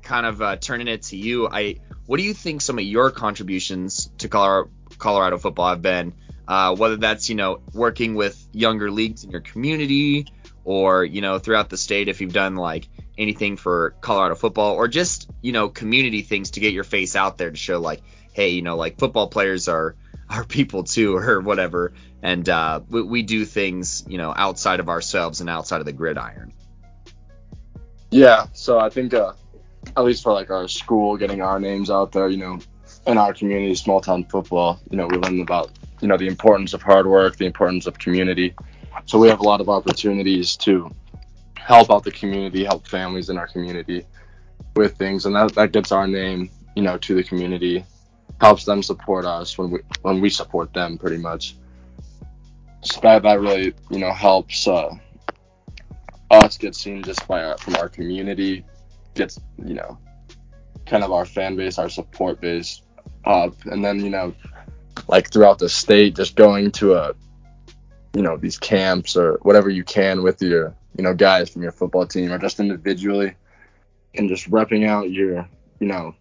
[0.02, 1.48] kind of uh, turning it to you.
[1.48, 6.14] I, what do you think some of your contributions to Colorado, Colorado football have been?
[6.48, 10.26] Uh, whether that's, you know, working with younger leagues in your community
[10.64, 14.88] or, you know, throughout the state, if you've done like anything for Colorado football or
[14.88, 18.48] just, you know, community things to get your face out there to show like, hey,
[18.48, 19.94] you know, like football players are
[20.32, 21.92] are people too or whatever.
[22.22, 25.92] And uh, we, we do things, you know, outside of ourselves and outside of the
[25.92, 26.52] gridiron.
[28.10, 29.32] Yeah, so I think uh,
[29.96, 32.60] at least for like our school, getting our names out there, you know,
[33.06, 36.74] in our community, small town football, you know, we learn about you know the importance
[36.74, 38.54] of hard work, the importance of community.
[39.06, 40.90] So we have a lot of opportunities to
[41.56, 44.04] help out the community, help families in our community
[44.76, 47.84] with things, and that that gets our name, you know, to the community,
[48.42, 51.54] helps them support us when we when we support them, pretty much.
[52.82, 54.92] So that that really you know helps uh,
[56.32, 58.64] us get seen just by our, from our community,
[59.14, 59.96] gets you know
[60.86, 62.82] kind of our fan base, our support base
[63.24, 64.34] up, and then you know
[65.06, 67.14] like throughout the state, just going to a
[68.16, 71.72] you know these camps or whatever you can with your you know guys from your
[71.72, 73.34] football team or just individually,
[74.16, 76.12] and just repping out your you know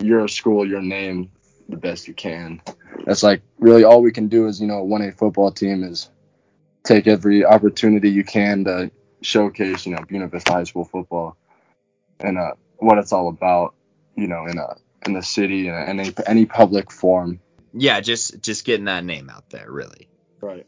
[0.00, 1.28] your school, your name
[1.68, 2.60] the best you can.
[3.04, 6.10] That's like really all we can do is you know one A football team is
[6.84, 11.36] take every opportunity you can to showcase you know Buena Vista High School football
[12.20, 13.74] and uh, what it's all about
[14.16, 14.76] you know in a
[15.06, 17.40] in the city and any any public forum.
[17.72, 20.08] Yeah, just just getting that name out there, really.
[20.40, 20.66] Right.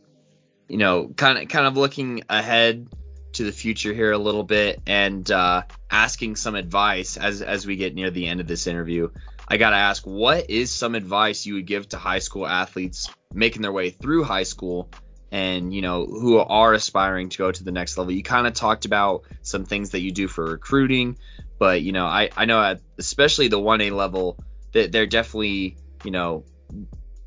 [0.69, 2.89] You know, kind of kind of looking ahead
[3.33, 7.77] to the future here a little bit and uh, asking some advice as as we
[7.77, 9.11] get near the end of this interview.
[9.51, 13.63] I gotta ask, what is some advice you would give to high school athletes making
[13.63, 14.89] their way through high school
[15.33, 18.13] and you know who are aspiring to go to the next level?
[18.13, 21.19] You kind of talked about some things that you do for recruiting,
[21.59, 24.39] but you know I I know at especially the 1A level
[24.73, 26.45] that they're definitely you know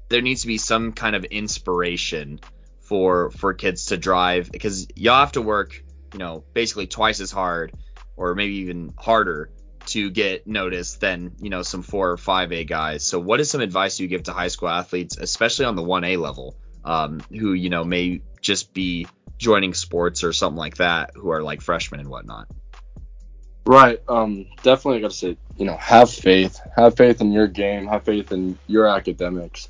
[0.07, 2.39] there needs to be some kind of inspiration
[2.79, 5.83] for for kids to drive because y'all have to work
[6.13, 7.73] you know basically twice as hard
[8.15, 9.49] or maybe even harder
[9.87, 13.05] to get noticed than you know some four or five A guys.
[13.05, 16.03] So what is some advice you give to high school athletes, especially on the one
[16.03, 21.11] A level, um, who you know may just be joining sports or something like that,
[21.15, 22.47] who are like freshmen and whatnot?
[23.65, 24.01] Right.
[24.07, 24.45] Um.
[24.61, 26.59] Definitely I got to say, you know, have faith.
[26.75, 27.87] Have faith in your game.
[27.87, 29.69] Have faith in your academics.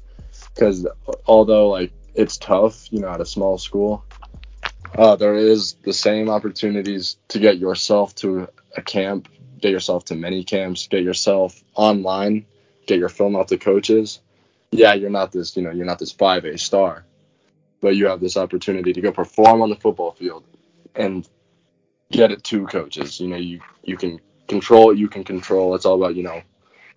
[0.53, 0.87] Because
[1.25, 4.03] although like it's tough, you know, at a small school,
[4.97, 9.27] uh, there is the same opportunities to get yourself to a camp,
[9.63, 12.45] get yourself to mini camps, get yourself online,
[12.85, 14.19] get your film out to coaches.
[14.71, 17.05] Yeah, you're not this, you know, you're not this 5A star,
[17.79, 20.43] but you have this opportunity to go perform on the football field
[20.95, 21.25] and
[22.11, 23.21] get it to coaches.
[23.21, 25.75] You know, you you can control you can control.
[25.75, 26.41] It's all about, you know,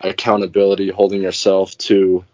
[0.01, 2.25] accountability, holding yourself to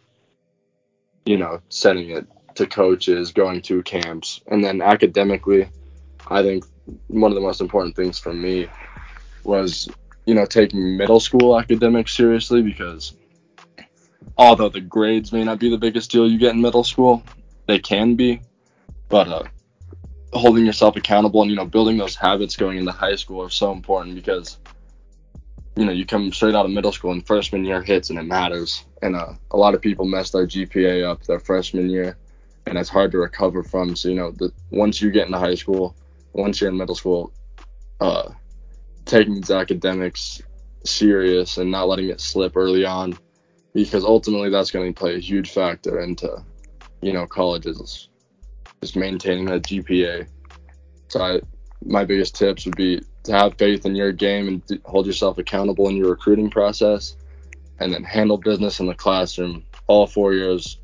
[1.26, 5.70] you know, sending it to coaches, going to camps, and then academically,
[6.28, 6.66] I think
[7.08, 8.68] one of the most important things for me
[9.44, 9.90] was,
[10.26, 13.16] you know, taking middle school academics seriously because
[14.38, 17.24] although the grades may not be the biggest deal you get in middle school,
[17.68, 18.42] they can be,
[19.10, 19.44] but uh,
[20.34, 23.72] holding yourself accountable and you know building those habits going into high school are so
[23.72, 24.58] important because
[25.76, 28.24] you know, you come straight out of middle school and freshman year hits and it
[28.24, 28.86] matters.
[29.02, 32.18] And uh, a lot of people mess their GPA up their freshman year,
[32.68, 33.96] and it's hard to recover from.
[33.96, 35.96] So you know, the, once you get into high school,
[36.34, 37.32] once you're in middle school,
[38.00, 38.30] uh,
[39.14, 40.42] taking these academics
[40.84, 43.16] serious and not letting it slip early on,
[43.72, 46.44] because ultimately that's going to play a huge factor into,
[47.02, 48.10] you know, colleges
[48.82, 50.28] just maintaining that GPA.
[51.10, 51.42] So I,
[51.86, 55.88] my biggest tips would be to have faith in your game and hold yourself accountable
[55.90, 57.16] in your recruiting process,
[57.80, 60.80] and then handle business in the classroom all four years,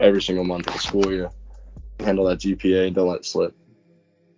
[0.00, 1.30] every single month of the school year.
[2.00, 3.54] Handle that GPA don't let it slip.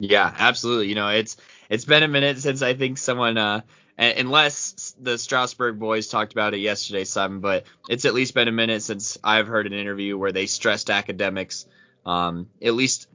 [0.03, 0.89] Yeah, absolutely.
[0.89, 1.37] You know, it's
[1.71, 3.61] it's been a minute since I think someone, uh,
[3.97, 8.53] unless the Strasburg boys talked about it yesterday, Simon, but it's at least been a
[8.53, 11.67] minute since I've heard an interview where they stressed academics,
[12.05, 13.07] um, at least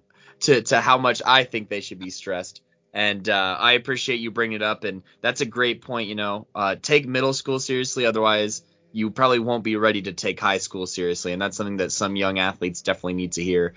[0.41, 2.61] to to how much I think they should be stressed.
[2.93, 6.07] And uh, I appreciate you bringing it up, and that's a great point.
[6.07, 8.61] You know, uh, take middle school seriously, otherwise
[8.93, 12.15] you probably won't be ready to take high school seriously, and that's something that some
[12.15, 13.73] young athletes definitely need to hear.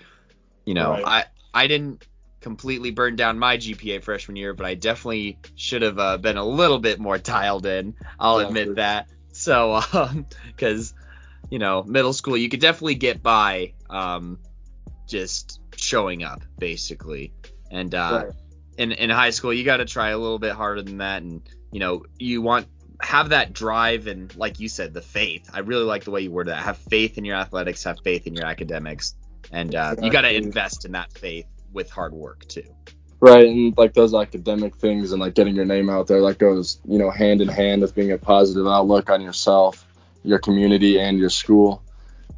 [0.63, 1.05] You know, right.
[1.05, 2.07] I I didn't
[2.41, 6.45] completely burned down my GPA freshman year, but I definitely should have uh, been a
[6.45, 7.95] little bit more dialed in.
[8.19, 9.07] I'll yeah, admit that.
[9.31, 9.81] So,
[10.47, 10.97] because um,
[11.49, 14.39] you know, middle school, you could definitely get by um,
[15.07, 17.33] just showing up, basically,
[17.69, 18.35] and uh, right
[18.77, 21.41] in in high school, you got to try a little bit harder than that, and
[21.71, 22.67] you know you want
[23.01, 25.49] have that drive and like you said, the faith.
[25.53, 26.63] I really like the way you worded that.
[26.63, 29.15] Have faith in your athletics, have faith in your academics,
[29.51, 30.05] and uh, exactly.
[30.05, 32.63] you got to invest in that faith with hard work too.
[33.19, 36.79] Right, and like those academic things and like getting your name out there, that goes
[36.85, 39.85] you know hand in hand with being a positive outlook on yourself,
[40.23, 41.83] your community, and your school.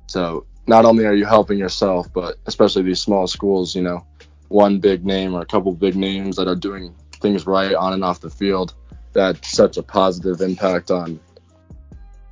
[0.07, 4.05] So not only are you helping yourself, but especially these small schools, you know,
[4.49, 8.03] one big name or a couple big names that are doing things right on and
[8.03, 8.73] off the field,
[9.13, 11.19] that's such a positive impact on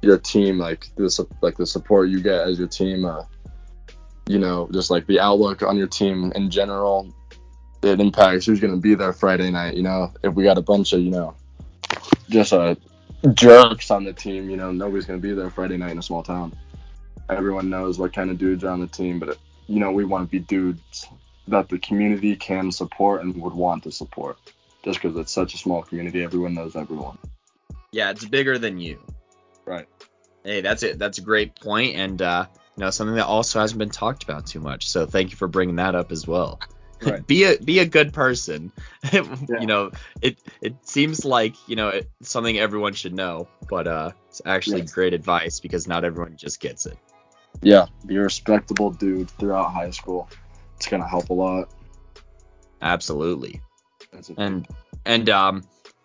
[0.02, 3.06] your team, like this, like the support you get as your team.
[3.06, 3.24] Uh,
[4.32, 7.14] you know, just like the outlook on your team in general,
[7.84, 9.76] it impacts who's going to be there Friday night.
[9.76, 11.36] You know, if we got a bunch of, you know,
[12.30, 12.76] just uh,
[13.34, 16.04] jerks on the team, you know, nobody's going to be there Friday night in a
[16.04, 16.56] small town.
[17.30, 20.28] Everyone knows what kind of dudes are on the team, but, you know, we want
[20.28, 21.08] to be dudes
[21.50, 24.38] that the community can support and would want to support.
[24.86, 27.18] Just because it's such a small community, everyone knows everyone.
[27.92, 29.02] Yeah, it's bigger than you.
[29.66, 29.88] Right.
[30.44, 30.98] Hey, that's it.
[30.98, 32.46] That's a great point, and uh,
[32.78, 34.90] you know something that also hasn't been talked about too much.
[34.90, 36.60] So thank you for bringing that up as well.
[37.02, 37.26] Right.
[37.28, 38.72] be a be a good person.
[39.12, 39.60] Yeah.
[39.60, 39.92] You know,
[40.22, 44.82] it it seems like you know it's something everyone should know, but uh, it's actually
[44.82, 44.94] Yes.
[44.94, 46.98] great advice because not everyone just gets it.
[47.62, 50.30] Yeah, be a respectable dude throughout high school.
[50.78, 51.70] It's going to help a lot.
[52.82, 53.62] Absolutely.
[54.14, 54.68] A- And
[55.06, 55.64] and um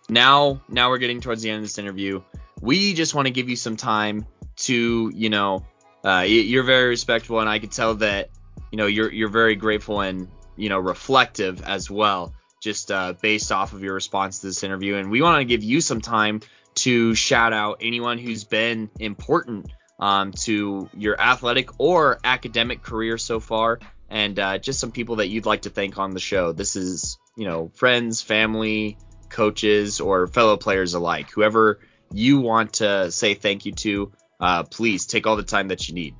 [0.08, 2.22] now now we're getting towards the end of this interview.
[2.60, 5.64] We just want to give you some time to, you know,
[6.06, 8.30] uh, you're very respectful, and I could tell that,
[8.70, 12.32] you know, you're you're very grateful and you know reflective as well,
[12.62, 14.94] just uh, based off of your response to this interview.
[14.94, 16.42] And we want to give you some time
[16.76, 23.40] to shout out anyone who's been important um, to your athletic or academic career so
[23.40, 26.52] far, and uh, just some people that you'd like to thank on the show.
[26.52, 28.96] This is, you know, friends, family,
[29.28, 31.30] coaches, or fellow players alike.
[31.30, 31.80] Whoever
[32.12, 35.94] you want to say thank you to, uh, please take all the time that you
[35.94, 36.14] need.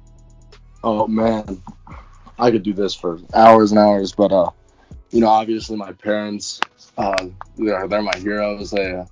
[0.83, 1.62] Oh man,
[2.39, 4.51] I could do this for hours and hours, but uh,
[5.11, 6.61] you know, obviously my parents,
[6.97, 8.71] uh, they're, they're my heroes.
[8.71, 9.05] They uh,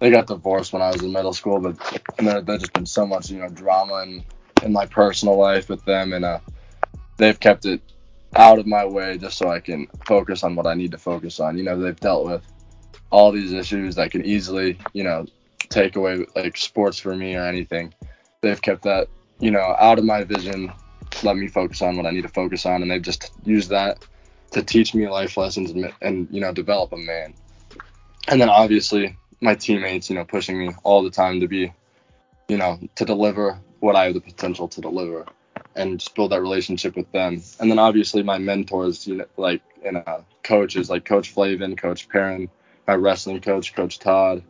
[0.00, 2.86] they got divorced when I was in middle school, but and there there's just been
[2.86, 4.24] so much you know drama in
[4.62, 6.40] in my personal life with them, and uh,
[7.18, 7.80] they've kept it
[8.34, 11.40] out of my way just so I can focus on what I need to focus
[11.40, 11.58] on.
[11.58, 12.42] You know, they've dealt with
[13.10, 15.26] all these issues that can easily you know
[15.68, 17.92] take away like sports for me or anything.
[18.42, 19.08] They've kept that
[19.40, 20.72] you know out of my vision
[21.22, 24.04] let me focus on what I need to focus on, and they've just used that
[24.52, 27.34] to teach me life lessons and, and you know develop a man.
[28.28, 31.72] And then obviously my teammates, you know, pushing me all the time to be,
[32.48, 35.26] you know, to deliver what I have the potential to deliver,
[35.74, 37.42] and just build that relationship with them.
[37.60, 42.08] And then obviously my mentors, you know, like and uh, coaches like Coach Flavin, Coach
[42.08, 42.48] Perrin,
[42.86, 44.42] my wrestling coach, Coach Todd.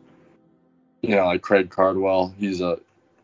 [1.03, 2.32] You know, like Craig Cardwell.
[2.38, 2.78] He's a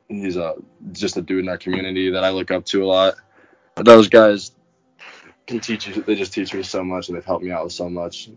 [0.09, 0.55] he's a
[0.93, 3.15] just a dude in our community that I look up to a lot.
[3.75, 4.53] But those guys
[5.47, 6.03] can teach you.
[6.03, 8.31] They just teach me so much, and they've helped me out with so much.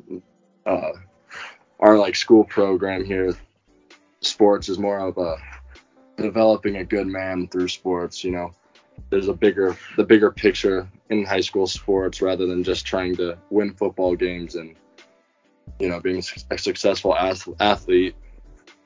[0.66, 0.92] Uh,
[1.80, 3.36] our like school program here,
[4.22, 5.36] sports is more of a
[6.18, 8.24] developing a good man through sports.
[8.24, 8.54] You know,
[9.10, 13.38] there's a bigger the bigger picture in high school sports rather than just trying to
[13.50, 14.76] win football games and
[15.80, 18.16] you know being a successful athlete.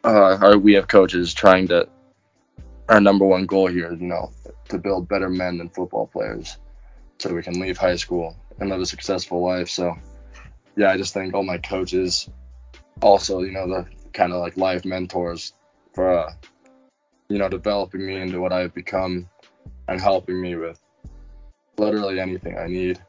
[0.04, 1.88] Uh, we have coaches trying to
[2.90, 4.32] our number one goal here is, you know,
[4.70, 6.58] to build better men than football players
[7.20, 9.70] so we can leave high school and live a successful life.
[9.70, 9.96] So,
[10.76, 12.30] yeah, I just thank all my coaches.
[13.02, 15.54] Also, you know, the kind of like life mentors
[15.94, 16.34] for, uh,
[17.30, 19.30] you know, developing me into what I've become
[19.88, 20.80] and helping me with
[21.78, 23.00] literally anything I need.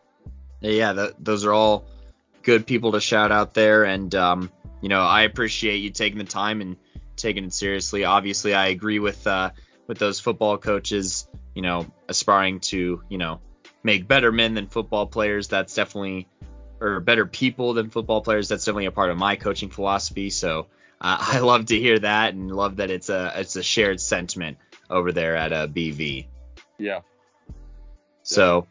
[0.60, 1.84] Yeah, those are all
[2.42, 4.50] good people to shout out there, and um,
[4.80, 6.76] you know, I appreciate you taking the time and
[7.16, 8.04] taking it seriously.
[8.04, 9.50] Obviously, I agree with uh,
[9.86, 11.28] with those football coaches.
[11.54, 13.40] You know, aspiring to you know
[13.82, 15.48] make better men than football players.
[15.48, 16.28] That's definitely
[16.80, 18.48] or better people than football players.
[18.48, 20.30] That's definitely a part of my coaching philosophy.
[20.30, 20.66] So
[21.00, 24.58] uh, I love to hear that and love that it's a it's a shared sentiment
[24.90, 26.26] over there at uh, BV.
[26.78, 27.00] Yeah.
[28.22, 28.66] So,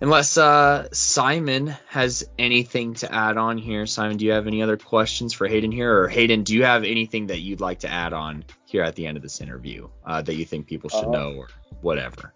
[0.00, 4.76] unless uh, Simon has anything to add on here, Simon, do you have any other
[4.76, 6.02] questions for Hayden here?
[6.02, 9.06] Or Hayden, do you have anything that you'd like to add on here at the
[9.06, 11.48] end of this interview uh, that you think people should Uh, know or
[11.80, 12.32] whatever?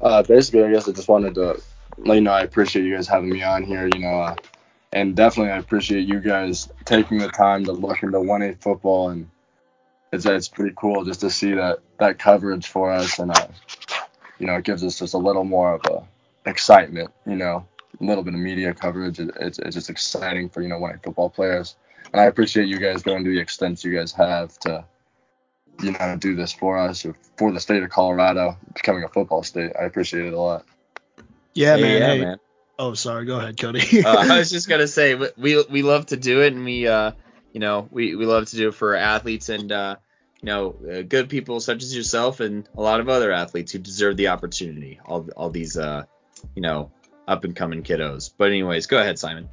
[0.00, 1.60] Uh, basically, I guess I just wanted to
[1.98, 3.88] let you know I appreciate you guys having me on here.
[3.92, 4.34] You know, uh,
[4.92, 9.28] and definitely I appreciate you guys taking the time to look into 1A football, and
[10.12, 13.46] it's it's pretty cool just to see that that coverage for us, and uh,
[14.38, 16.02] you know, it gives us just a little more of a
[16.46, 17.10] excitement.
[17.26, 17.66] You know,
[18.00, 19.18] a little bit of media coverage.
[19.20, 21.76] It, it's it's just exciting for you know 1A football players,
[22.12, 24.84] and I appreciate you guys going to the extents you guys have to.
[25.82, 29.42] You know, do this for us or for the state of Colorado becoming a football
[29.42, 29.72] state.
[29.80, 30.64] I appreciate it a lot.
[31.54, 32.00] Yeah, Hey, man.
[32.00, 32.20] yeah, hey.
[32.20, 32.36] man.
[32.78, 33.24] Oh, sorry.
[33.24, 34.04] Go ahead, Cody.
[34.04, 36.86] uh, I was just gonna say we- we we love to do it, and we
[36.86, 37.12] uh
[37.52, 39.96] you know we we love to do it for athletes and uh
[40.40, 43.78] you know uh, good people such as yourself and a lot of other athletes who
[43.78, 45.00] deserve the opportunity.
[45.04, 46.04] All all these uh
[46.54, 46.90] you know
[47.28, 48.32] up and coming kiddos.
[48.36, 49.48] But anyways, go ahead, Simon.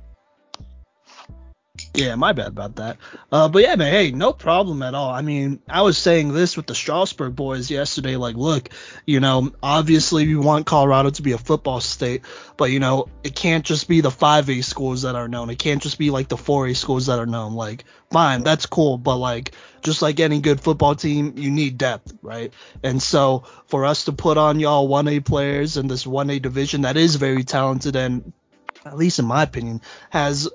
[2.00, 2.98] Yeah, my bad about that.
[3.30, 5.10] Uh, but yeah, man, hey, no problem at all.
[5.10, 8.16] I mean, I was saying this with the Strasburg boys yesterday.
[8.16, 8.70] Like, look,
[9.06, 12.24] you know, obviously we want Colorado to be a football state,
[12.56, 15.50] but you know, it can't just be the 5A schools that are known.
[15.50, 17.54] It can't just be like the 4A schools that are known.
[17.54, 22.14] Like, fine, that's cool, but like, just like any good football team, you need depth,
[22.22, 22.54] right?
[22.82, 26.96] And so for us to put on y'all 1A players in this 1A division that
[26.96, 28.32] is very talented and
[28.86, 30.50] at least in my opinion, has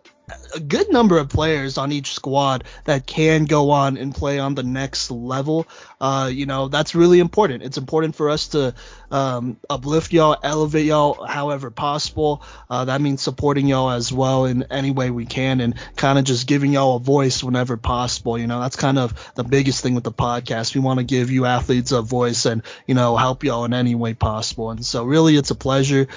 [0.55, 4.55] a good number of players on each squad that can go on and play on
[4.55, 5.67] the next level.
[6.01, 7.63] Uh, you know, that's really important.
[7.63, 8.75] It's important for us to
[9.11, 12.43] um, uplift y'all, elevate y'all however possible.
[12.71, 16.25] Uh, that means supporting y'all as well in any way we can and kind of
[16.25, 18.39] just giving y'all a voice whenever possible.
[18.39, 20.75] You know, that's kind of the biggest thing with the podcast.
[20.75, 23.95] We want to give you athletes a voice and, you know, help y'all in any
[23.95, 24.71] way possible.
[24.71, 26.09] And so really it's a pleasure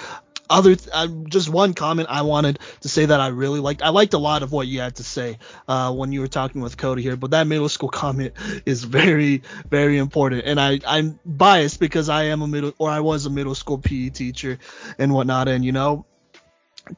[0.49, 3.81] other uh, just one comment I wanted to say that I really liked.
[3.81, 5.37] I liked a lot of what you had to say
[5.67, 8.33] uh, when you were talking with Cody here, but that middle school comment
[8.65, 10.43] is very very important.
[10.45, 13.77] And I I'm biased because I am a middle or I was a middle school
[13.77, 14.59] PE teacher
[14.97, 15.47] and whatnot.
[15.47, 16.05] And you know,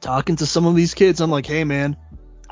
[0.01, 1.97] talking to some of these kids, I'm like, hey man.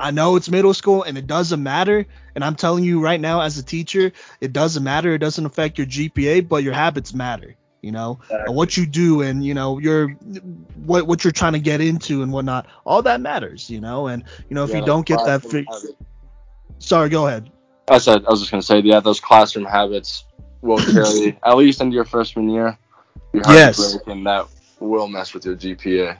[0.00, 2.06] I know it's middle school and it doesn't matter.
[2.36, 5.12] And I'm telling you right now, as a teacher, it doesn't matter.
[5.12, 8.18] It doesn't affect your GPA, but your habits matter you know?
[8.24, 8.54] Exactly.
[8.54, 10.08] what you do and you know your
[10.84, 14.08] what what you're trying to get into and whatnot all that matters you know?
[14.08, 15.66] And you know if yeah, you don't get that fi-
[16.78, 17.50] sorry go ahead.
[17.88, 20.24] I said i was just going to say yeah those classroom habits
[20.60, 22.76] will carry at least into your freshman year.
[23.32, 23.98] Your yes.
[24.06, 24.46] and that
[24.80, 26.18] will mess with your gpa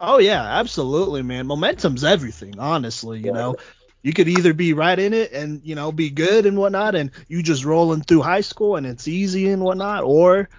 [0.00, 1.46] oh yeah absolutely man.
[1.46, 3.32] Momentum's everything honestly you yeah.
[3.32, 3.56] know?
[4.02, 7.10] You could either be right in it and you know be good and whatnot and
[7.26, 10.50] you just rolling through high school and it's easy and whatnot or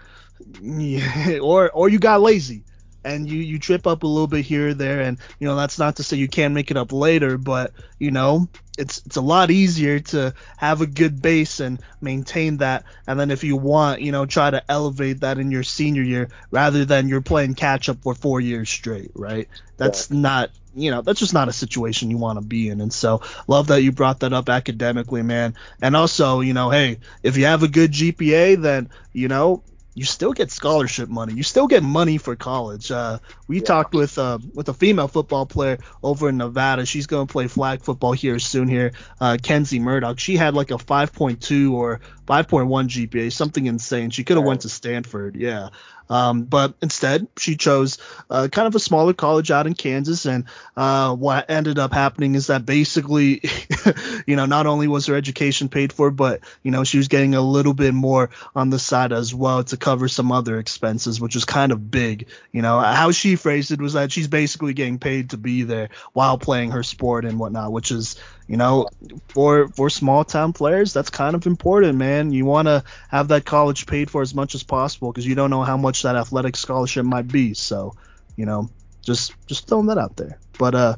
[0.61, 2.63] yeah, or or you got lazy
[3.03, 5.77] and you you trip up a little bit here or there and you know that's
[5.77, 9.21] not to say you can't make it up later but you know it's it's a
[9.21, 12.83] lot easier to have a good base and maintain that.
[13.07, 16.29] And then if you want you know try to elevate that in your senior year
[16.51, 19.47] rather than you're playing catch up for four years straight right?
[19.77, 20.19] That's yeah.
[20.19, 22.81] not you know that's just not a situation you want to be in.
[22.81, 25.55] And so love that you brought that up academically man.
[25.81, 29.63] And also you know hey if you have a good gpa then you know
[29.95, 31.33] you still get scholarship money.
[31.33, 32.91] You still get money for college.
[32.91, 33.63] Uh, we yeah.
[33.63, 36.85] talked with uh, with a female football player over in Nevada.
[36.85, 38.67] She's going to play flag football here soon.
[38.67, 38.91] Here,
[39.21, 40.19] uh, Kenzie Murdoch.
[40.19, 44.09] She had like a 5.2 or 5.1 GPA, something insane.
[44.09, 45.37] She could have went to Stanford.
[45.37, 45.69] Yeah.
[46.09, 47.97] Um, but instead, she chose
[48.29, 50.25] uh, kind of a smaller college out in Kansas.
[50.25, 50.45] And
[50.75, 53.41] uh, what ended up happening is that basically,
[54.27, 57.35] you know, not only was her education paid for, but, you know, she was getting
[57.35, 61.35] a little bit more on the side as well to cover some other expenses, which
[61.35, 62.27] was kind of big.
[62.51, 65.89] You know, how she phrased it was that she's basically getting paid to be there
[66.13, 68.15] while playing her sport and whatnot, which is
[68.47, 68.87] you know,
[69.29, 72.31] for for small town players, that's kind of important, man.
[72.31, 75.49] You want to have that college paid for as much as possible because you don't
[75.49, 77.53] know how much that athletic scholarship might be.
[77.53, 77.95] So,
[78.35, 78.69] you know,
[79.01, 80.39] just just throwing that out there.
[80.59, 80.95] But uh,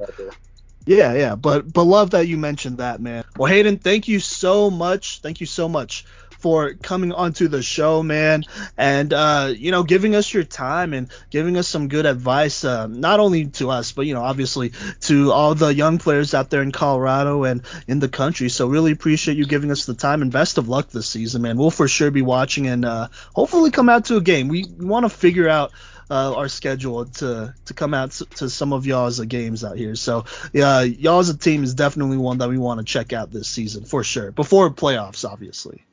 [0.86, 1.36] yeah, yeah.
[1.36, 3.24] But but love that you mentioned that, man.
[3.38, 5.22] Well, Hayden, thank you so much.
[5.22, 6.06] Thank you so much
[6.40, 8.44] for coming onto the show, man,
[8.78, 12.88] and uh, you know, giving us your time and giving us some good advice, uh,
[12.88, 14.72] not only to us, but you know, obviously
[15.02, 18.50] to all the young players out there in Colorado and in the country.
[18.50, 21.58] So really appreciate you giving us the time and best of luck this season, man.
[21.58, 24.48] We'll for sure be watching and uh, hopefully come out to a game.
[24.48, 25.72] We, we want to figure out.
[26.10, 29.94] Uh, our schedule to to come out to some of y'all's games out here.
[29.94, 30.24] So
[30.54, 34.06] yeah, y'all's team is definitely one that we want to check out this season for
[34.06, 34.32] sure.
[34.32, 35.84] Before playoffs, obviously.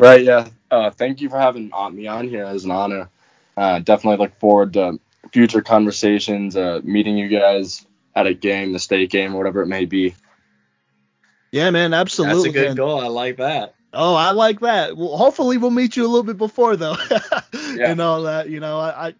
[0.00, 0.24] Right.
[0.24, 0.48] Yeah.
[0.70, 2.44] Uh, thank you for having me on here.
[2.44, 3.08] It's an honor.
[3.56, 4.98] Uh, definitely look forward to
[5.32, 7.84] future conversations, uh, meeting you guys
[8.14, 10.14] at a game, the state game, or whatever it may be.
[11.52, 12.50] Yeah, man, absolutely.
[12.50, 12.76] That's a good man.
[12.76, 13.00] goal.
[13.00, 13.74] I like that.
[13.92, 14.96] Oh, I like that.
[14.96, 16.96] Well, hopefully we'll meet you a little bit before though,
[17.52, 17.90] yeah.
[17.90, 18.48] and all that.
[18.48, 19.14] You know, I, I,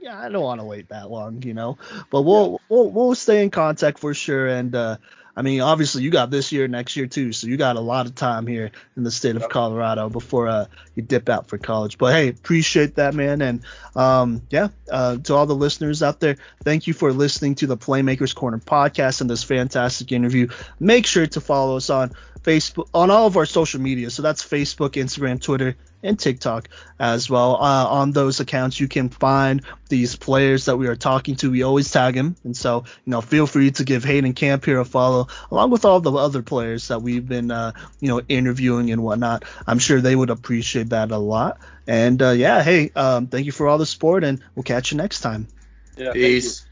[0.00, 1.42] yeah, I don't want to wait that long.
[1.42, 1.76] You know,
[2.10, 2.56] but we'll yeah.
[2.70, 4.96] we'll we'll stay in contact for sure, and uh,
[5.36, 8.06] I mean, obviously you got this year, next year too, so you got a lot
[8.06, 11.98] of time here in the state of Colorado before uh, you dip out for college.
[11.98, 13.62] But hey, appreciate that, man, and
[13.96, 17.76] um, yeah, uh, to all the listeners out there, thank you for listening to the
[17.76, 20.48] Playmakers Corner podcast and this fantastic interview.
[20.78, 22.12] Make sure to follow us on
[22.42, 24.10] Facebook on all of our social media.
[24.10, 26.68] So that's Facebook, Instagram, Twitter, and TikTok
[27.00, 27.56] as well.
[27.56, 31.50] Uh, on those accounts, you can find these players that we are talking to.
[31.50, 34.78] We always tag them, and so you know, feel free to give Hayden Camp here
[34.78, 38.92] a follow, along with all the other players that we've been uh, you know interviewing
[38.92, 39.44] and whatnot.
[39.66, 41.58] I'm sure they would appreciate that a lot.
[41.86, 44.98] And uh, yeah, hey, um, thank you for all the support, and we'll catch you
[44.98, 45.48] next time.
[45.96, 46.66] Yeah, Peace.